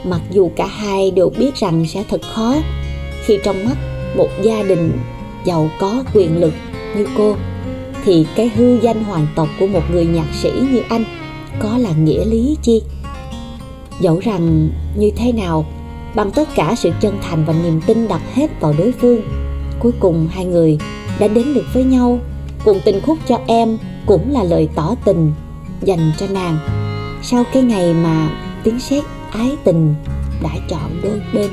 [0.04, 2.56] Mặc dù cả hai đều biết rằng sẽ thật khó,
[3.26, 3.76] khi trong mắt
[4.18, 4.92] một gia đình
[5.46, 6.54] giàu có quyền lực
[6.98, 7.36] như cô,
[8.06, 11.04] thì cái hư danh hoàng tộc của một người nhạc sĩ như anh
[11.60, 12.82] có là nghĩa lý chi?
[14.00, 15.66] Dẫu rằng như thế nào,
[16.16, 19.22] bằng tất cả sự chân thành và niềm tin đặt hết vào đối phương,
[19.80, 20.78] cuối cùng hai người
[21.20, 22.20] đã đến được với nhau.
[22.66, 25.32] Cùng tình khúc cho em cũng là lời tỏ tình
[25.82, 26.58] dành cho nàng
[27.28, 28.30] sau cái ngày mà
[28.64, 29.96] tiếng sét ái tình
[30.44, 31.52] đã chọn đôi bên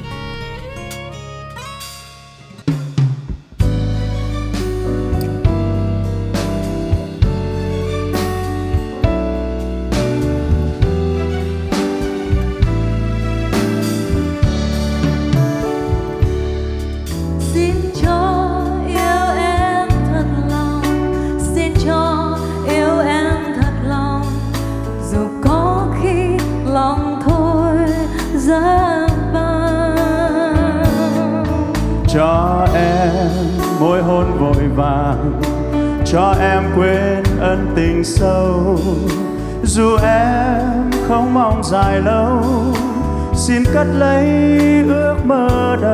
[39.62, 42.42] dù em không mong dài lâu
[43.34, 44.26] xin cất lấy
[44.88, 45.91] ước mơ đời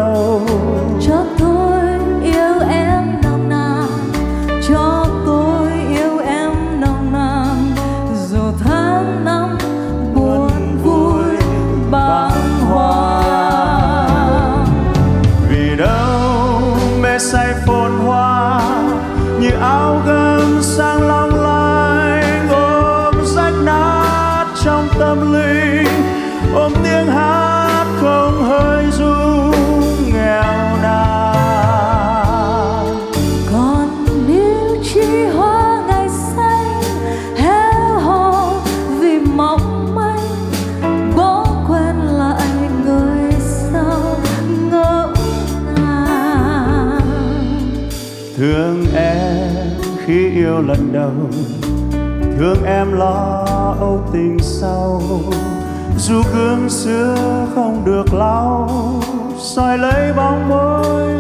[52.39, 53.45] thương em lo
[53.81, 55.03] âu tình sau
[55.97, 57.17] dù gương xưa
[57.55, 58.71] không được lau,
[59.39, 61.18] soi lấy bóng môi.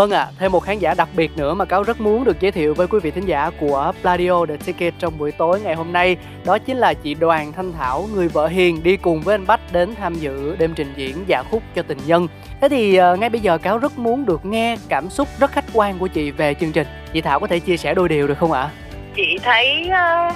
[0.00, 2.40] Vâng ạ, à, thêm một khán giả đặc biệt nữa mà Cáo rất muốn được
[2.40, 5.74] giới thiệu với quý vị thính giả của Pladio The Ticket trong buổi tối ngày
[5.74, 9.34] hôm nay Đó chính là chị Đoàn Thanh Thảo, người vợ hiền đi cùng với
[9.34, 12.28] anh Bách đến tham dự đêm trình diễn dạ khúc cho tình nhân
[12.60, 15.64] Thế thì uh, ngay bây giờ Cáo rất muốn được nghe cảm xúc rất khách
[15.72, 18.38] quan của chị về chương trình Chị Thảo có thể chia sẻ đôi điều được
[18.38, 18.62] không ạ?
[18.62, 18.70] À?
[19.16, 20.34] Chị thấy uh,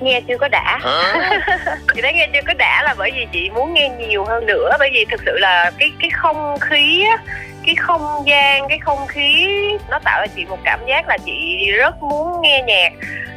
[0.00, 0.78] nghe chưa có đã
[1.94, 4.70] chị thấy nghe chưa có đã là bởi vì chị muốn nghe nhiều hơn nữa
[4.78, 7.04] bởi vì thực sự là cái cái không khí
[7.68, 9.46] cái không gian cái không khí
[9.90, 12.92] nó tạo cho chị một cảm giác là chị rất muốn nghe nhạc.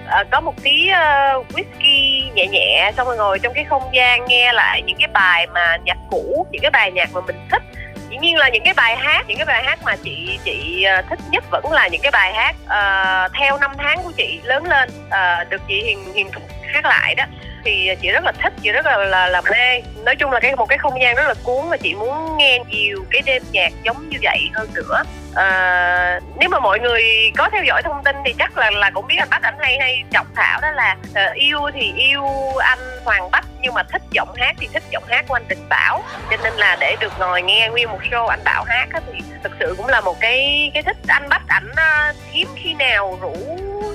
[0.07, 4.25] À, có một tí uh, whisky nhẹ nhẹ xong rồi ngồi trong cái không gian
[4.27, 7.63] nghe lại những cái bài mà nhạc cũ những cái bài nhạc mà mình thích.
[8.09, 11.01] Dĩ nhiên là những cái bài hát những cái bài hát mà chị chị ờ,
[11.09, 14.63] thích nhất vẫn là những cái bài hát uh, theo năm tháng của chị lớn
[14.63, 16.29] lên uh, được chị hiền hiền
[16.73, 17.25] hát lại đó
[17.66, 19.82] thì chị rất là thích chị rất là là, là mê.
[20.05, 22.59] Nói chung là cái một cái không gian rất là cuốn và chị muốn nghe
[22.70, 25.03] nhiều cái đêm nhạc giống như vậy hơn nữa.
[25.36, 29.07] À, nếu mà mọi người có theo dõi thông tin thì chắc là là cũng
[29.07, 32.26] biết anh bách anh hay hay trọng thảo đó là uh, yêu thì yêu
[32.57, 35.70] anh hoàng bách nhưng mà thích giọng hát thì thích giọng hát của anh Đình
[35.70, 36.03] Bảo.
[36.32, 39.20] Cho nên là để được ngồi nghe nguyên một show anh Bảo hát á, thì
[39.43, 40.97] thực sự cũng là một cái cái thích.
[41.07, 43.36] Anh Bách ảnh uh, hiếm khi nào rủ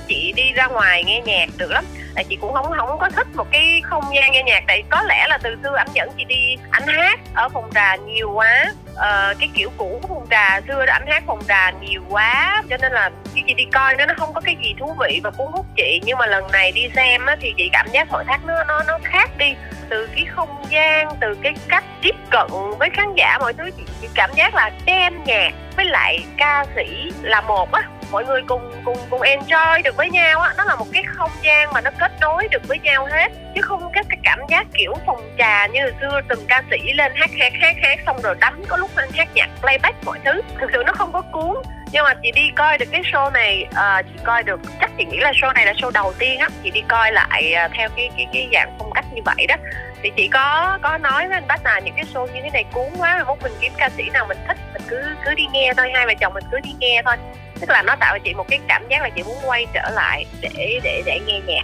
[0.07, 1.85] chị đi ra ngoài nghe nhạc được lắm.
[2.15, 4.63] Tại chị cũng không không có thích một cái không gian nghe nhạc.
[4.67, 7.95] Tại có lẽ là từ xưa anh dẫn chị đi anh hát ở phòng trà
[7.95, 8.65] nhiều quá.
[8.95, 12.63] Ờ, cái kiểu cũ của phòng trà xưa đó anh hát phòng trà nhiều quá.
[12.69, 15.19] Cho nên là khi chị đi coi nó nó không có cái gì thú vị
[15.23, 16.01] và cuốn hút chị.
[16.03, 18.83] Nhưng mà lần này đi xem á, thì chị cảm giác mọi thác nó nó
[18.87, 19.53] nó khác đi.
[19.89, 22.47] Từ cái không gian từ cái cách tiếp cận
[22.79, 26.65] với khán giả mọi thứ chị, chị cảm giác là đem nhạc với lại ca
[26.75, 27.81] sĩ là một á
[28.11, 30.53] mọi người cùng cùng cùng enjoy được với nhau á.
[30.57, 33.31] Nó là một cái không gian mà nó kết nối được với nhau hết.
[33.55, 36.93] Chứ không cái, cái cảm giác kiểu phòng trà như hồi xưa từng ca sĩ
[36.93, 40.19] lên hát hát hát hát xong rồi đánh có lúc lên hát nhạc playback mọi
[40.25, 40.41] thứ.
[40.59, 41.55] Thực sự nó không có cuốn.
[41.91, 45.05] Nhưng mà chị đi coi được cái show này uh, chị coi được chắc chị
[45.05, 46.47] nghĩ là show này là show đầu tiên á.
[46.63, 49.55] Chị đi coi lại uh, theo cái cái cái dạng phong cách như vậy đó.
[50.03, 52.63] Thì chị có có nói với anh bác là những cái show như thế này
[52.73, 55.73] cuốn quá mốt mình kiếm ca sĩ nào mình thích mình cứ cứ đi nghe
[55.77, 55.91] thôi.
[55.93, 57.15] Hai vợ chồng mình cứ đi nghe thôi
[57.61, 59.89] tức là nó tạo cho chị một cái cảm giác là chị muốn quay trở
[59.95, 61.63] lại để để để nghe nhạc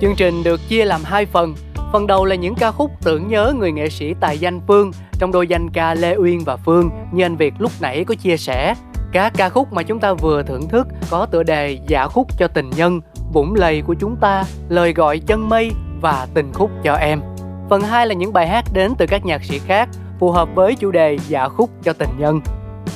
[0.00, 1.54] Chương trình được chia làm hai phần.
[1.92, 5.32] Phần đầu là những ca khúc tưởng nhớ người nghệ sĩ tài danh Phương trong
[5.32, 8.74] đôi danh ca Lê Uyên và Phương như anh Việt lúc nãy có chia sẻ.
[9.12, 12.48] Các ca khúc mà chúng ta vừa thưởng thức có tựa đề Dạ khúc cho
[12.48, 13.00] tình nhân,
[13.32, 15.70] Vũng lầy của chúng ta, Lời gọi chân mây
[16.00, 17.20] và Tình khúc cho em.
[17.68, 19.88] Phần 2 là những bài hát đến từ các nhạc sĩ khác
[20.18, 22.40] phù hợp với chủ đề dạ khúc cho tình nhân.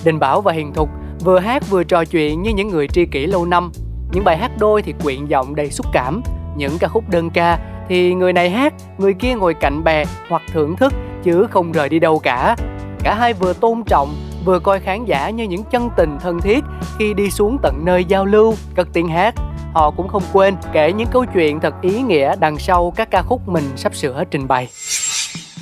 [0.04, 0.88] Đình Bảo và Hiền Thục
[1.24, 3.72] vừa hát vừa trò chuyện như những người tri kỷ lâu năm.
[4.12, 6.22] Những bài hát đôi thì quyện giọng đầy xúc cảm,
[6.56, 7.58] những ca khúc đơn ca
[7.88, 10.92] thì người này hát, người kia ngồi cạnh bè hoặc thưởng thức
[11.22, 12.56] chứ không rời đi đâu cả.
[13.04, 14.14] Cả hai vừa tôn trọng,
[14.44, 16.64] vừa coi khán giả như những chân tình thân thiết
[16.98, 19.34] khi đi xuống tận nơi giao lưu, cất tiếng hát
[19.72, 23.22] họ cũng không quên kể những câu chuyện thật ý nghĩa đằng sau các ca
[23.22, 24.68] khúc mình sắp sửa trình bày.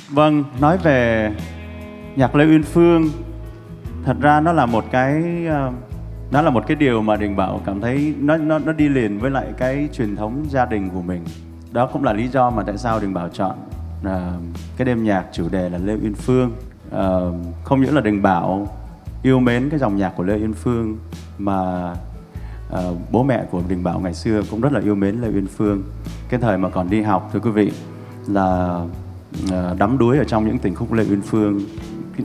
[0.09, 1.29] Vâng, nói về
[2.15, 3.09] nhạc Lê Uyên Phương,
[4.05, 5.71] thật ra nó là một cái đó
[6.31, 9.19] nó là một cái điều mà Đình Bảo cảm thấy nó nó nó đi liền
[9.19, 11.25] với lại cái truyền thống gia đình của mình.
[11.71, 13.57] Đó cũng là lý do mà tại sao Đình Bảo chọn
[14.01, 14.09] uh,
[14.77, 16.51] cái đêm nhạc chủ đề là Lê Uyên Phương.
[16.95, 18.67] Uh, không những là Đình Bảo
[19.23, 20.97] yêu mến cái dòng nhạc của Lê Uyên Phương
[21.37, 21.91] mà
[22.73, 25.47] uh, bố mẹ của Đình Bảo ngày xưa cũng rất là yêu mến Lê Uyên
[25.47, 25.83] Phương.
[26.29, 27.71] Cái thời mà còn đi học thưa quý vị
[28.27, 28.79] là
[29.43, 31.59] uh, đắm đuối ở trong những tình khúc Lê Uyên Phương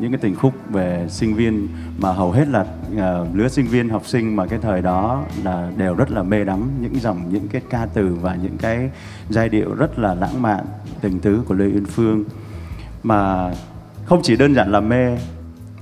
[0.01, 3.89] những cái tình khúc về sinh viên mà hầu hết là uh, lứa sinh viên
[3.89, 7.49] học sinh mà cái thời đó là đều rất là mê đắm những dòng những
[7.49, 8.91] cái ca từ và những cái
[9.31, 10.65] giai điệu rất là lãng mạn
[11.01, 12.25] tình tứ của Lê Uyên Phương.
[13.03, 13.51] Mà
[14.07, 15.17] không chỉ đơn giản là mê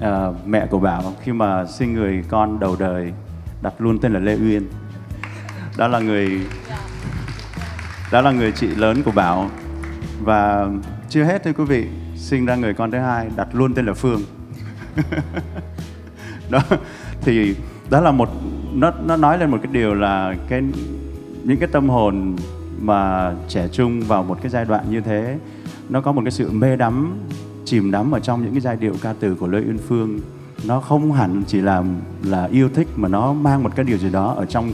[0.00, 3.12] à, mẹ của Bảo khi mà sinh người con đầu đời
[3.62, 4.68] đặt luôn tên là Lê Uyên.
[5.76, 6.40] Đó là người
[8.12, 9.50] đó là người chị lớn của Bảo.
[10.22, 10.68] Và
[11.08, 13.92] chưa hết thưa quý vị sinh ra người con thứ hai đặt luôn tên là
[13.92, 14.20] Phương.
[16.50, 16.60] Đó
[17.20, 17.56] thì
[17.90, 18.28] đó là một
[18.72, 20.62] nó nó nói lên một cái điều là cái
[21.44, 22.36] những cái tâm hồn
[22.80, 25.38] mà trẻ trung vào một cái giai đoạn như thế
[25.88, 27.18] nó có một cái sự mê đắm
[27.74, 30.20] chìm đắm ở trong những cái giai điệu ca từ của Lê Uyên Phương.
[30.66, 31.82] Nó không hẳn chỉ là
[32.22, 34.72] là yêu thích mà nó mang một cái điều gì đó ở trong,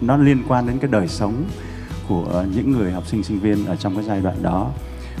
[0.00, 1.44] nó liên quan đến cái đời sống
[2.08, 4.70] của những người học sinh sinh viên ở trong cái giai đoạn đó.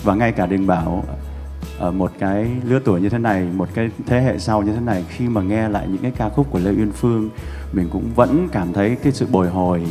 [0.04, 1.04] Và ngay cả đình bảo
[1.78, 4.80] ở một cái lứa tuổi như thế này, một cái thế hệ sau như thế
[4.80, 7.30] này, khi mà nghe lại những cái ca khúc của lê uyên phương,
[7.72, 9.86] mình cũng vẫn cảm thấy cái sự bồi hồi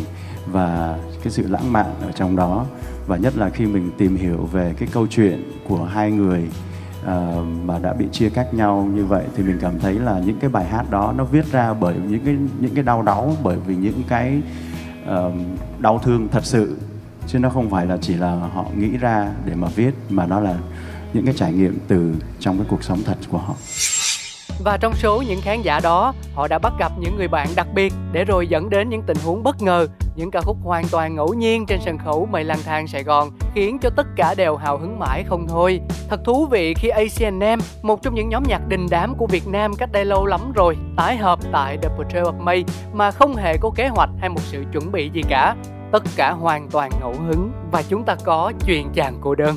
[0.51, 2.65] và cái sự lãng mạn ở trong đó.
[3.07, 6.47] Và nhất là khi mình tìm hiểu về cái câu chuyện của hai người
[7.01, 10.39] uh, mà đã bị chia cách nhau như vậy thì mình cảm thấy là những
[10.39, 13.57] cái bài hát đó nó viết ra bởi những cái những cái đau đớn bởi
[13.67, 14.41] vì những cái
[15.03, 15.33] uh,
[15.79, 16.77] đau thương thật sự.
[17.27, 20.39] Chứ nó không phải là chỉ là họ nghĩ ra để mà viết mà nó
[20.39, 20.55] là
[21.13, 23.53] những cái trải nghiệm từ trong cái cuộc sống thật của họ.
[24.63, 27.67] Và trong số những khán giả đó, họ đã bắt gặp những người bạn đặc
[27.73, 29.87] biệt để rồi dẫn đến những tình huống bất ngờ,
[30.17, 33.29] những ca khúc hoàn toàn ngẫu nhiên trên sân khấu Mây lang thang Sài Gòn,
[33.55, 35.79] khiến cho tất cả đều hào hứng mãi không thôi.
[36.09, 39.75] Thật thú vị khi ACNM, một trong những nhóm nhạc đình đám của Việt Nam
[39.75, 43.57] cách đây lâu lắm rồi, tái hợp tại The Portrait of May mà không hề
[43.57, 45.55] có kế hoạch hay một sự chuẩn bị gì cả.
[45.91, 49.55] Tất cả hoàn toàn ngẫu hứng và chúng ta có chuyện chàng cô đơn.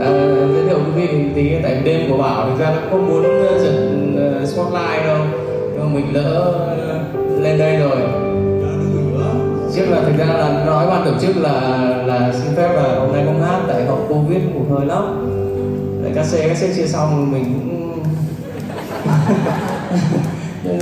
[0.00, 0.10] À,
[0.52, 3.22] giới thiệu quý vị mình tí tại đêm của bảo thực ra nó không muốn
[3.22, 5.26] ờ, dẫn uh, ờ, spotlight đâu
[5.72, 6.72] nhưng mà mình lỡ
[7.42, 7.96] lên đây rồi.
[9.74, 11.50] Trước là thực ra là nói ban tổ chức là
[12.06, 15.28] là xin phép là hôm nay không hát tại hậu covid một hơi lắm.
[16.02, 18.02] Tại các xe các xe chia xong mình cũng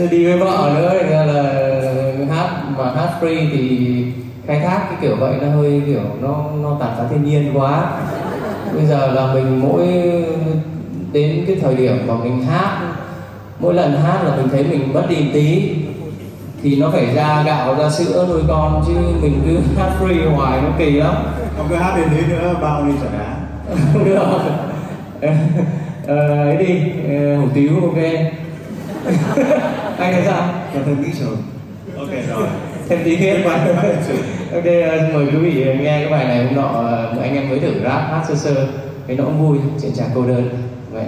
[0.10, 1.42] đi với vợ nữa thì ra là
[2.34, 4.04] hát mà hát free thì
[4.46, 7.92] khai thác cái kiểu vậy nó hơi kiểu nó nó tàn phá thiên nhiên quá.
[8.74, 9.86] Bây giờ là mình mỗi
[11.12, 12.92] đến cái thời điểm mà mình hát,
[13.60, 15.72] mỗi lần hát là mình thấy mình mất đi tí
[16.62, 18.92] thì nó phải ra gạo ra sữa nuôi con chứ
[19.22, 21.14] mình cứ hát free hoài nó kỳ lắm.
[21.56, 23.36] Không cứ hát đến đấy nữa bao đi chả đá
[23.92, 24.22] không được
[26.06, 27.96] ờ, ấy đi ờ, hủ tiếu ok.
[29.98, 30.42] Anh thấy sao?
[30.74, 31.36] Còn thêm nghĩ rồi
[31.98, 32.48] ok rồi.
[32.88, 33.42] Thêm tí hết.
[34.54, 37.58] Ok ờ, mời quý vị nghe cái bài này hôm nọ ờ, anh em mới
[37.58, 38.66] thử rap hát sơ sơ.
[39.06, 40.48] Cái nó cũng vui chuyện chàng cô đơn.
[40.92, 41.04] Vậy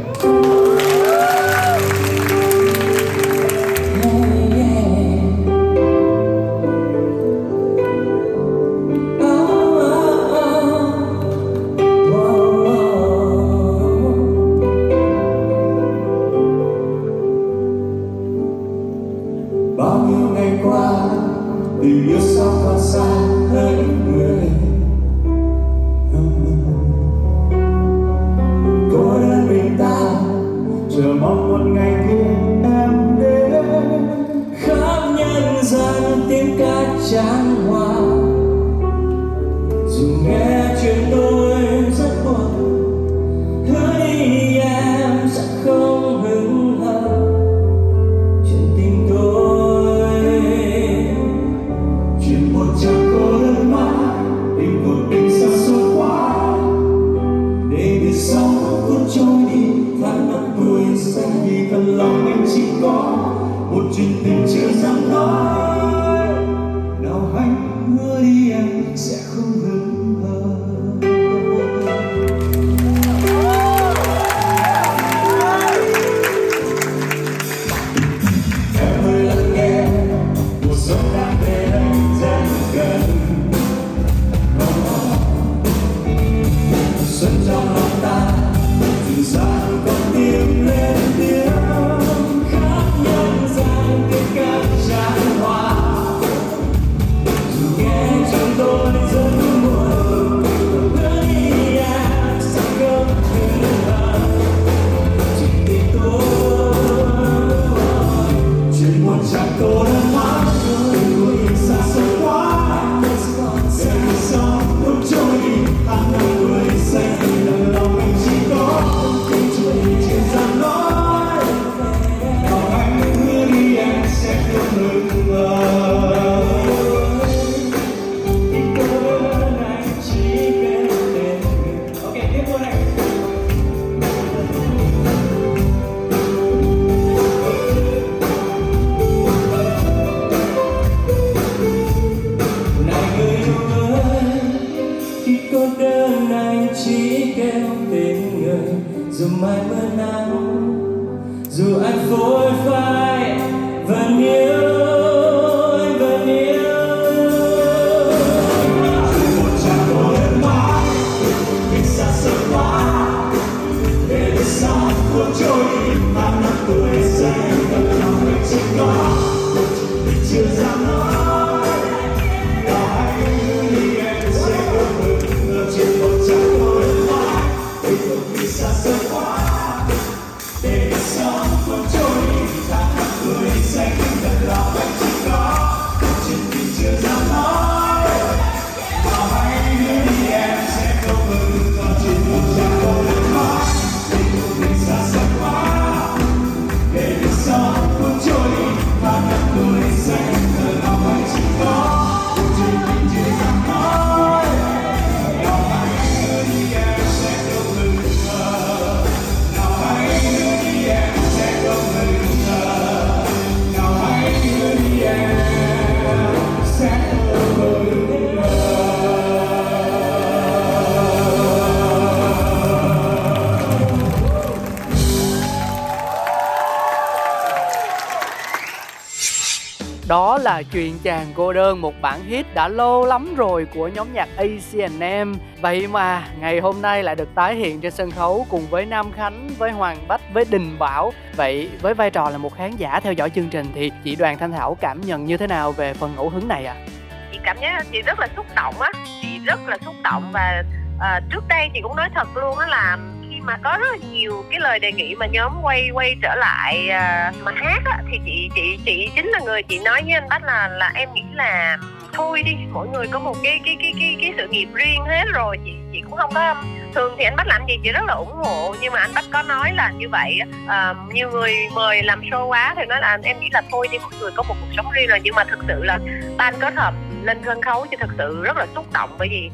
[230.09, 234.09] Đó là chuyện chàng cô đơn một bản hit đã lâu lắm rồi của nhóm
[234.13, 238.67] nhạc ACNM Vậy mà ngày hôm nay lại được tái hiện trên sân khấu cùng
[238.71, 242.57] với Nam Khánh, với Hoàng Bách, với Đình Bảo Vậy với vai trò là một
[242.57, 245.47] khán giả theo dõi chương trình thì chị Đoàn Thanh Thảo cảm nhận như thế
[245.47, 246.75] nào về phần ngẫu hứng này ạ?
[246.75, 246.87] À?
[247.33, 248.91] Chị cảm giác chị rất là xúc động á
[249.23, 250.63] Chị rất là xúc động và
[251.01, 252.99] à, trước đây chị cũng nói thật luôn đó là
[253.43, 256.89] mà có rất là nhiều cái lời đề nghị mà nhóm quay quay trở lại
[256.89, 260.29] uh, mà hát á, thì chị chị chị chính là người chị nói với anh
[260.29, 261.79] bách là là em nghĩ là
[262.13, 265.25] thôi đi mỗi người có một cái cái cái cái cái sự nghiệp riêng hết
[265.33, 266.55] rồi chị chị cũng không có
[266.95, 268.75] thường thì anh bách làm gì chị rất là ủng hộ.
[268.81, 272.47] Nhưng mà anh bách có nói là như vậy à, nhiều người mời làm show
[272.47, 274.91] quá thì nói là em nghĩ là thôi đi mỗi người có một cuộc sống
[274.91, 275.19] riêng rồi.
[275.23, 275.99] Nhưng mà thực sự là
[276.37, 279.51] ban kết hợp lên sân khấu thì thực sự rất là xúc động bởi vì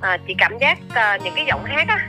[0.00, 2.08] à, chị cảm giác uh, những cái giọng hát á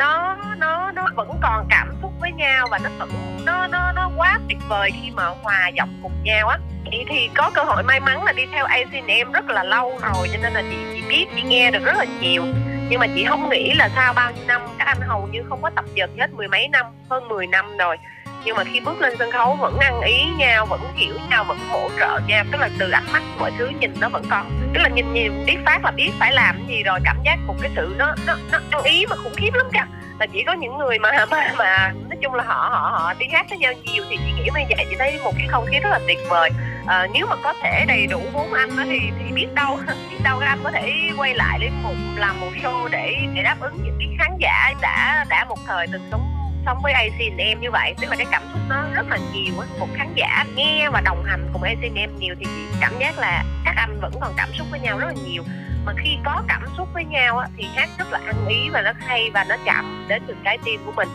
[0.00, 3.10] nó nó nó vẫn còn cảm xúc với nhau và nó vẫn,
[3.44, 6.58] nó nó nó quá tuyệt vời khi mà hòa giọng cùng nhau á.
[6.90, 8.66] Chị thì có cơ hội may mắn là đi theo
[9.06, 11.96] em rất là lâu rồi, cho nên là chị chị biết, chị nghe được rất
[11.96, 12.42] là nhiều.
[12.88, 15.62] Nhưng mà chị không nghĩ là sau bao nhiêu năm, các anh hầu như không
[15.62, 17.96] có tập dượt hết mười mấy năm, hơn 10 năm rồi
[18.44, 21.58] nhưng mà khi bước lên sân khấu vẫn ăn ý nhau vẫn hiểu nhau vẫn
[21.68, 22.44] hỗ trợ nhau.
[22.52, 24.50] Tức là từ ánh mắt mọi thứ nhìn nó vẫn còn.
[24.74, 27.00] Tức là nhìn nhìn biết phát là biết phải làm gì rồi.
[27.04, 29.86] Cảm giác một cái sự nó nó nó ăn ý mà khủng khiếp lắm cả
[30.20, 33.26] là chỉ có những người mà mà mà nói chung là họ họ họ đi
[33.32, 35.78] hát với nhau nhiều thì chị nghĩ như vậy chị thấy một cái không khí
[35.78, 36.50] rất là tuyệt vời.
[36.86, 39.78] À, nếu mà có thể đầy đủ vốn anh đó thì thì biết đâu
[40.10, 43.42] biết đâu các anh có thể quay lại để một làm một show để để
[43.42, 47.60] đáp ứng những cái khán giả đã đã một thời từng sống sống với ACM
[47.60, 49.66] như vậy, tức là cái cảm xúc nó rất là nhiều á.
[49.78, 52.46] Một khán giả nghe và đồng hành cùng ACM nhiều thì
[52.80, 55.42] cảm giác là các anh vẫn còn cảm xúc với nhau rất là nhiều.
[55.84, 58.82] Mà khi có cảm xúc với nhau á, thì hát rất là ăn ý và
[58.82, 61.08] nó hay và nó chạm đến từng trái tim của mình.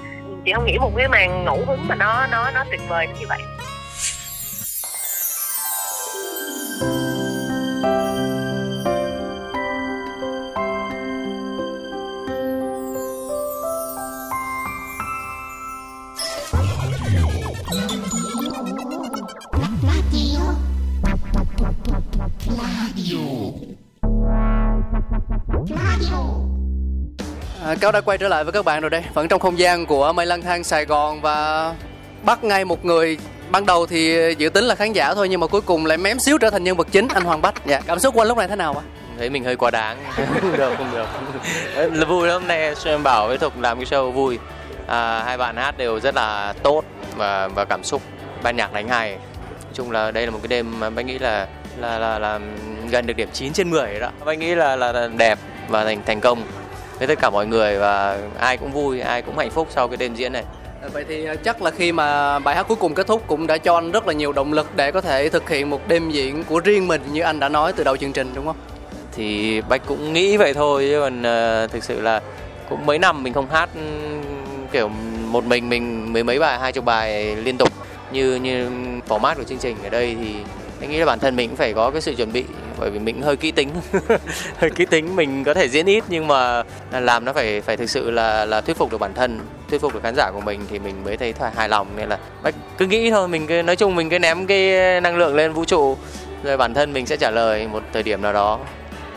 [0.46, 3.26] Chị không nghĩ một cái màn ngẫu hứng mà nó nó nó tuyệt vời như
[3.30, 3.42] vậy.
[27.86, 29.04] Cháu đã quay trở lại với các bạn rồi đây.
[29.14, 31.74] Vẫn trong không gian của Mây Lang Thang Sài Gòn Và
[32.24, 33.18] bắt ngay một người.
[33.52, 36.20] Ban đầu thì dự tính là khán giả thôi Nhưng mà cuối cùng lại mém
[36.20, 37.66] xíu trở thành nhân vật chính Anh Hoàng Bách.
[37.66, 37.82] Dạ.
[37.88, 38.84] Cảm xúc của anh lúc này thế nào ạ?
[39.18, 39.98] Thấy mình hơi quá đáng.
[40.42, 41.08] Không được, không được.
[41.94, 44.40] Là Vui lắm, nay em bảo với Thục làm cái show vui.
[44.88, 46.84] À, Hai bạn hát đều rất là tốt
[47.16, 48.02] Và và cảm xúc.
[48.44, 51.20] Ban nhạc đánh hay Nói chung là đây là một cái đêm mà anh nghĩ
[51.20, 52.40] là là là, là
[52.90, 54.10] gần được điểm 9 trên 10 đó.
[54.26, 56.44] Anh nghĩ là là đẹp và thành thành công
[57.00, 59.98] với tất cả mọi người và ai cũng vui ai cũng hạnh phúc sau cái
[59.98, 60.44] đêm diễn này
[60.94, 63.58] Vậy thì à, chắc là khi mà bài hát cuối cùng kết thúc cũng đã
[63.58, 66.44] cho anh rất là nhiều động lực để có thể thực hiện một đêm diễn
[66.44, 68.56] của riêng mình như anh đã nói từ đầu chương trình đúng không?
[69.16, 72.22] Thì Bách cũng nghĩ vậy thôi chứ còn uh, thực sự là
[72.70, 73.70] cũng mấy năm mình không hát
[74.72, 74.90] kiểu
[75.32, 77.74] một mình mình mười mấy bài hai chục bài liên tục
[78.12, 78.70] như như
[79.08, 80.36] format của chương trình ở đây thì
[80.82, 82.44] anh nghĩ là bản thân mình cũng phải có cái sự chuẩn bị
[82.80, 83.70] bởi vì mình hơi kỹ tính.
[84.58, 87.90] Hơi kỹ tính, mình có thể diễn ít, nhưng mà làm nó phải phải thực
[87.90, 90.60] sự là là thuyết phục được bản thân, thuyết phục được khán giả của mình
[90.70, 91.88] thì mình mới thấy thoải, hài lòng.
[91.98, 92.18] Nên là
[92.78, 95.66] cứ nghĩ thôi, mình cứ, nói chung mình cứ ném cái năng lượng lên vũ
[95.66, 95.98] trụ,
[96.44, 98.60] rồi bản thân mình sẽ trả lời một thời điểm nào đó.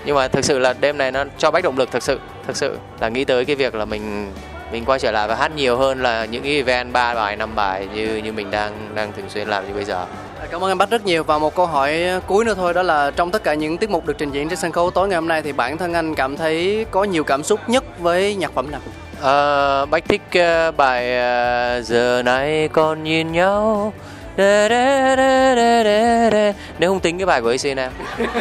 [0.04, 2.56] Nhưng mà thực sự là đêm này nó cho bách động lực thực sự thực
[2.56, 4.32] sự là nghĩ tới cái việc là mình
[4.72, 7.54] mình quay trở lại và hát nhiều hơn là những cái event ba bài, năm
[7.54, 10.06] bài như như mình đang đang thường xuyên làm như bây giờ.
[10.50, 13.10] Cảm ơn anh Bách rất nhiều và một câu hỏi cuối nữa thôi đó là
[13.10, 15.28] trong tất cả những tiết mục được trình diễn trên sân khấu tối ngày hôm
[15.28, 18.70] nay thì bản thân anh cảm thấy có nhiều cảm xúc nhất với nhạc phẩm
[18.70, 18.80] nào?
[19.22, 23.92] À, Bách thích uh, bài uh, giờ này còn nhìn nhau
[24.36, 26.54] Đê đê đê đê đê đê.
[26.78, 27.92] Nếu không tính cái bài của AC Nam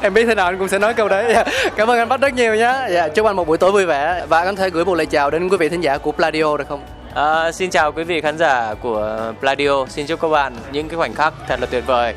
[0.00, 1.34] Em biết thế nào anh cũng sẽ nói câu đấy
[1.76, 4.24] Cảm ơn anh Bách rất nhiều nhé dạ, Chúc anh một buổi tối vui vẻ
[4.28, 6.56] Và anh có thể gửi một lời chào đến quý vị thính giả của Pladio
[6.56, 6.80] được không?
[7.14, 10.96] À, xin chào quý vị khán giả của Pladio, xin chúc các bạn những cái
[10.96, 12.14] khoảnh khắc thật là tuyệt vời.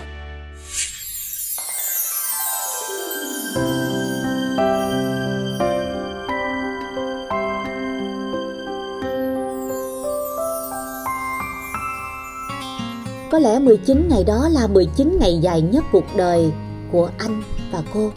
[13.32, 16.52] Có lẽ 19 ngày đó là 19 ngày dài nhất cuộc đời
[16.92, 18.12] của anh và cô.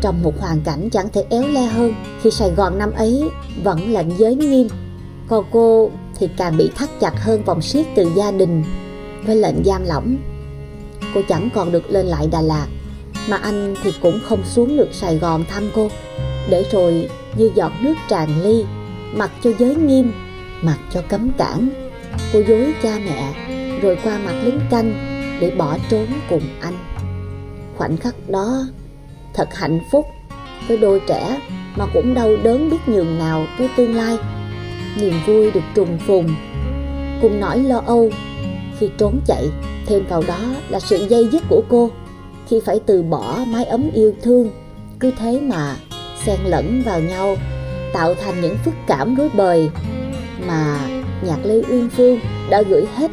[0.00, 3.30] Trong một hoàn cảnh chẳng thể éo le hơn khi Sài Gòn năm ấy
[3.64, 4.68] vẫn lệnh giới nghiêm.
[5.28, 5.90] Còn cô
[6.22, 8.64] thì càng bị thắt chặt hơn vòng siết từ gia đình
[9.26, 10.16] với lệnh giam lỏng.
[11.14, 12.66] Cô chẳng còn được lên lại Đà Lạt,
[13.28, 15.88] mà anh thì cũng không xuống được Sài Gòn thăm cô.
[16.50, 18.64] Để rồi như giọt nước tràn ly,
[19.14, 20.12] mặc cho giới nghiêm,
[20.62, 21.68] mặc cho cấm cản.
[22.32, 23.34] Cô dối cha mẹ,
[23.82, 24.94] rồi qua mặt lính canh
[25.40, 26.78] để bỏ trốn cùng anh.
[27.76, 28.66] Khoảnh khắc đó,
[29.34, 30.06] thật hạnh phúc
[30.68, 31.40] với đôi trẻ
[31.76, 34.16] mà cũng đau đớn biết nhường nào với tương lai
[35.00, 36.28] niềm vui được trùng phùng.
[37.22, 38.10] Cùng nỗi lo âu,
[38.78, 39.50] khi trốn chạy,
[39.86, 40.38] thêm vào đó
[40.68, 41.90] là sự dây dứt của cô.
[42.48, 44.50] Khi phải từ bỏ mái ấm yêu thương,
[45.00, 45.76] cứ thế mà
[46.24, 47.36] xen lẫn vào nhau,
[47.92, 49.70] tạo thành những phức cảm rối bời
[50.46, 50.78] mà
[51.26, 52.18] nhạc lê uyên phương
[52.50, 53.10] đã gửi hết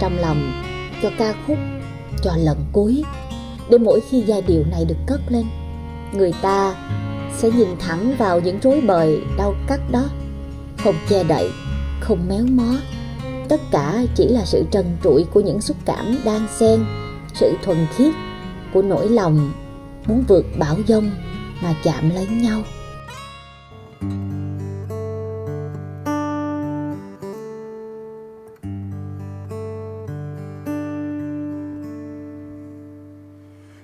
[0.00, 0.62] trong lòng
[1.02, 1.58] cho ca khúc
[2.22, 3.02] cho lần cuối.
[3.70, 5.44] Để mỗi khi giai điệu này được cất lên,
[6.12, 6.74] người ta
[7.36, 10.04] sẽ nhìn thẳng vào những rối bời, đau cắt đó
[10.84, 11.50] không che đậy,
[12.00, 12.74] không méo mó.
[13.48, 16.84] Tất cả chỉ là sự trần trụi của những xúc cảm đang xen,
[17.34, 18.14] sự thuần khiết
[18.74, 19.52] của nỗi lòng
[20.06, 21.10] muốn vượt bão giông
[21.62, 22.62] mà chạm lấy nhau.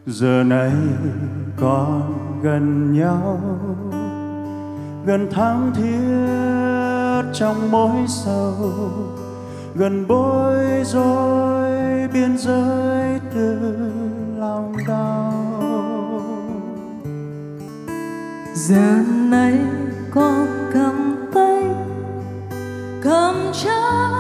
[0.07, 0.73] Giờ này
[1.57, 3.41] còn gần nhau,
[5.07, 6.78] gần tháng thiết
[7.35, 8.73] trong mối sầu
[9.75, 11.71] gần bối rối
[12.13, 13.59] biên giới từ
[14.39, 15.33] lòng đau.
[18.55, 19.59] Giờ này
[20.11, 21.65] con cầm tay
[23.03, 24.13] cầm chắc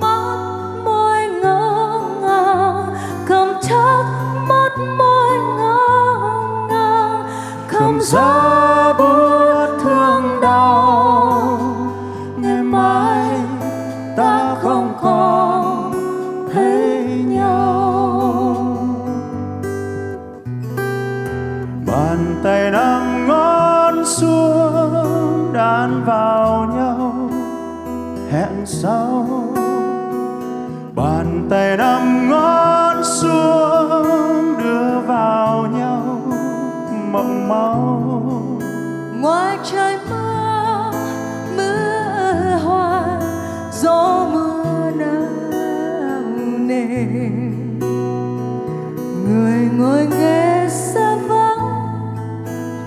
[0.00, 0.36] mắt
[0.84, 2.94] môi ngỡ ngàng
[3.26, 4.04] cầm chắc
[4.48, 5.78] mắt môi ngỡ
[6.68, 7.24] ngàng
[7.68, 8.93] cầm giá
[49.78, 51.58] ngồi nghe xa vắng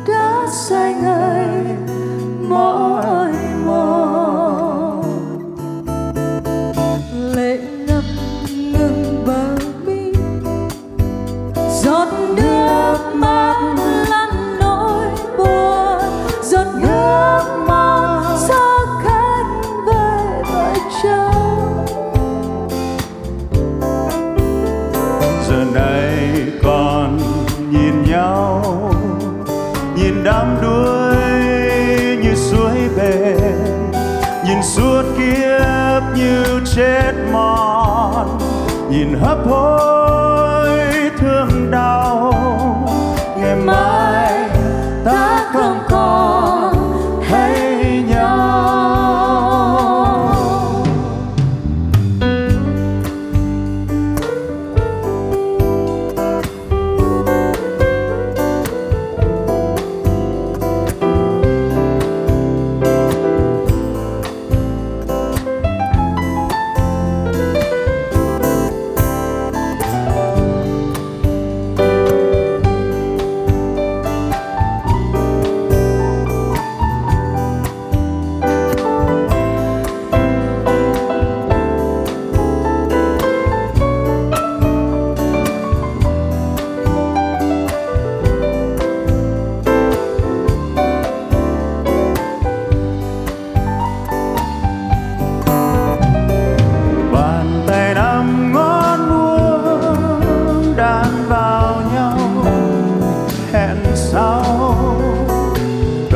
[0.08, 1.26] đã say ngờ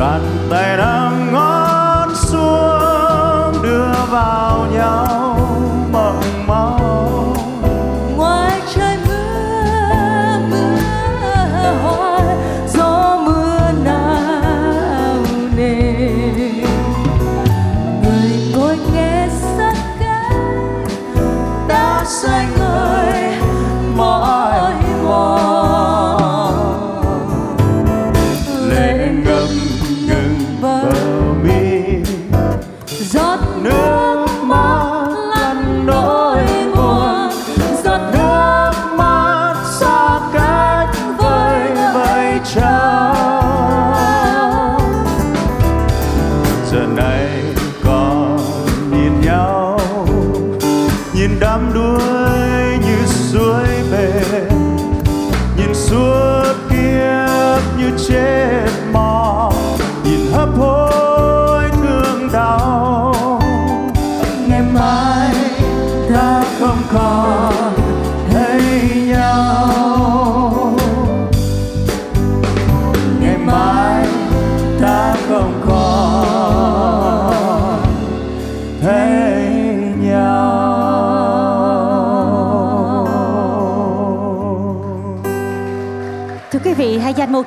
[0.02, 1.01] trotting that out.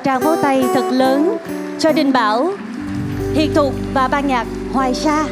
[0.06, 1.36] Tràng vỗ tay thật lớn
[1.78, 2.50] cho Đình Bảo,
[3.34, 5.26] Hiền Thục và ban nhạc Hoài Sa.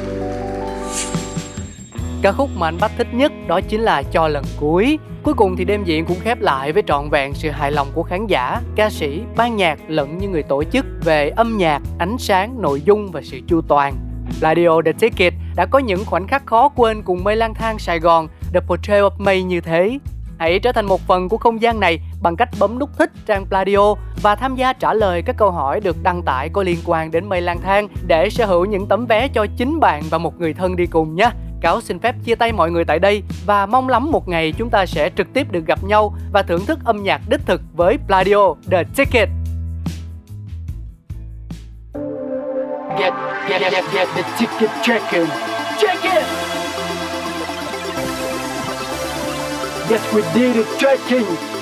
[2.22, 4.98] Ca khúc mà anh Bách thích nhất đó chính là Cho lần cuối.
[5.22, 8.02] Cuối cùng thì đêm diễn cũng khép lại với trọn vẹn sự hài lòng của
[8.02, 12.16] khán giả, ca sĩ, ban nhạc lẫn như người tổ chức về âm nhạc, ánh
[12.18, 13.94] sáng, nội dung và sự chu toàn.
[14.40, 18.00] Radio The Ticket đã có những khoảnh khắc khó quên cùng mây lang thang Sài
[18.00, 19.98] Gòn, The Portrait of May như thế.
[20.38, 23.46] Hãy trở thành một phần của không gian này bằng cách bấm nút thích trang
[23.46, 23.94] Pladio
[24.24, 27.28] và tham gia trả lời các câu hỏi được đăng tải có liên quan đến
[27.28, 30.54] mây lang thang để sở hữu những tấm vé cho chính bạn và một người
[30.54, 31.30] thân đi cùng nhé.
[31.60, 34.70] Cáo xin phép chia tay mọi người tại đây và mong lắm một ngày chúng
[34.70, 37.98] ta sẽ trực tiếp được gặp nhau và thưởng thức âm nhạc đích thực với
[38.06, 39.28] Pladio The Ticket.
[42.98, 43.12] Get,
[43.48, 45.26] get, get, get the ticket checking.
[45.80, 46.24] Check it!
[49.90, 51.53] Yes, we did it checking.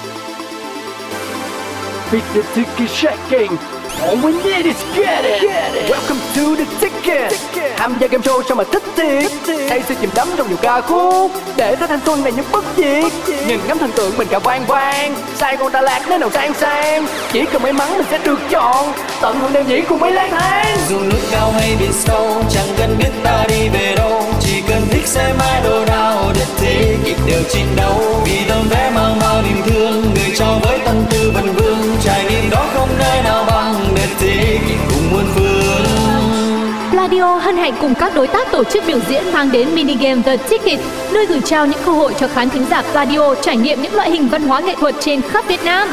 [2.13, 3.57] Beat the ticket checking.
[4.03, 5.43] All we need is get it.
[5.43, 5.91] Get it.
[5.91, 7.33] Welcome to the ticket.
[7.77, 9.33] Tham gia game show sao mà thích thiệt.
[9.69, 11.33] Say sự chìm đắm trong nhiều ca khúc.
[11.57, 13.13] Để tới thanh xuân này những bất diệt.
[13.47, 15.15] Nhìn ngắm thần tượng mình cả vang vang.
[15.37, 17.07] Sai con Đà Lạt nơi nào sang sang.
[17.33, 18.93] Chỉ cần may mắn mình sẽ được chọn.
[19.21, 20.77] Tận hưởng đêm diễn cùng mấy lang thang.
[20.89, 24.83] dù núi cao hay biển sâu chẳng cần biết ta đi về đâu chỉ cần
[24.91, 29.19] thích xe mãi đồ nào đất thế kịp đều chiến đấu vì tấm vé mang
[29.21, 31.62] bao niềm thương người cho với tâm tư vần vương
[32.53, 35.53] đó không nơi nào bằng đất thế cùng muôn phương
[36.91, 40.23] Pladio hân hạnh cùng các đối tác tổ chức biểu diễn mang đến mini game
[40.23, 40.81] The Ticket,
[41.13, 44.11] nơi gửi trao những cơ hội cho khán thính giả Pladio trải nghiệm những loại
[44.11, 45.89] hình văn hóa nghệ thuật trên khắp Việt Nam.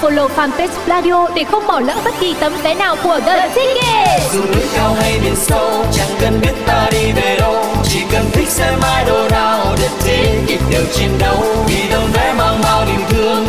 [0.00, 4.32] Follow fanpage Pladio để không bỏ lỡ bất kỳ tấm vé nào của The Ticket.
[4.32, 8.24] dù núi cao hay biển sâu chẳng cần biết ta đi về đâu chỉ cần
[8.32, 12.84] thích xe mãi đồ nào thế kịp đều chiến đấu vì tấm vé mang bao
[12.84, 13.46] niềm thương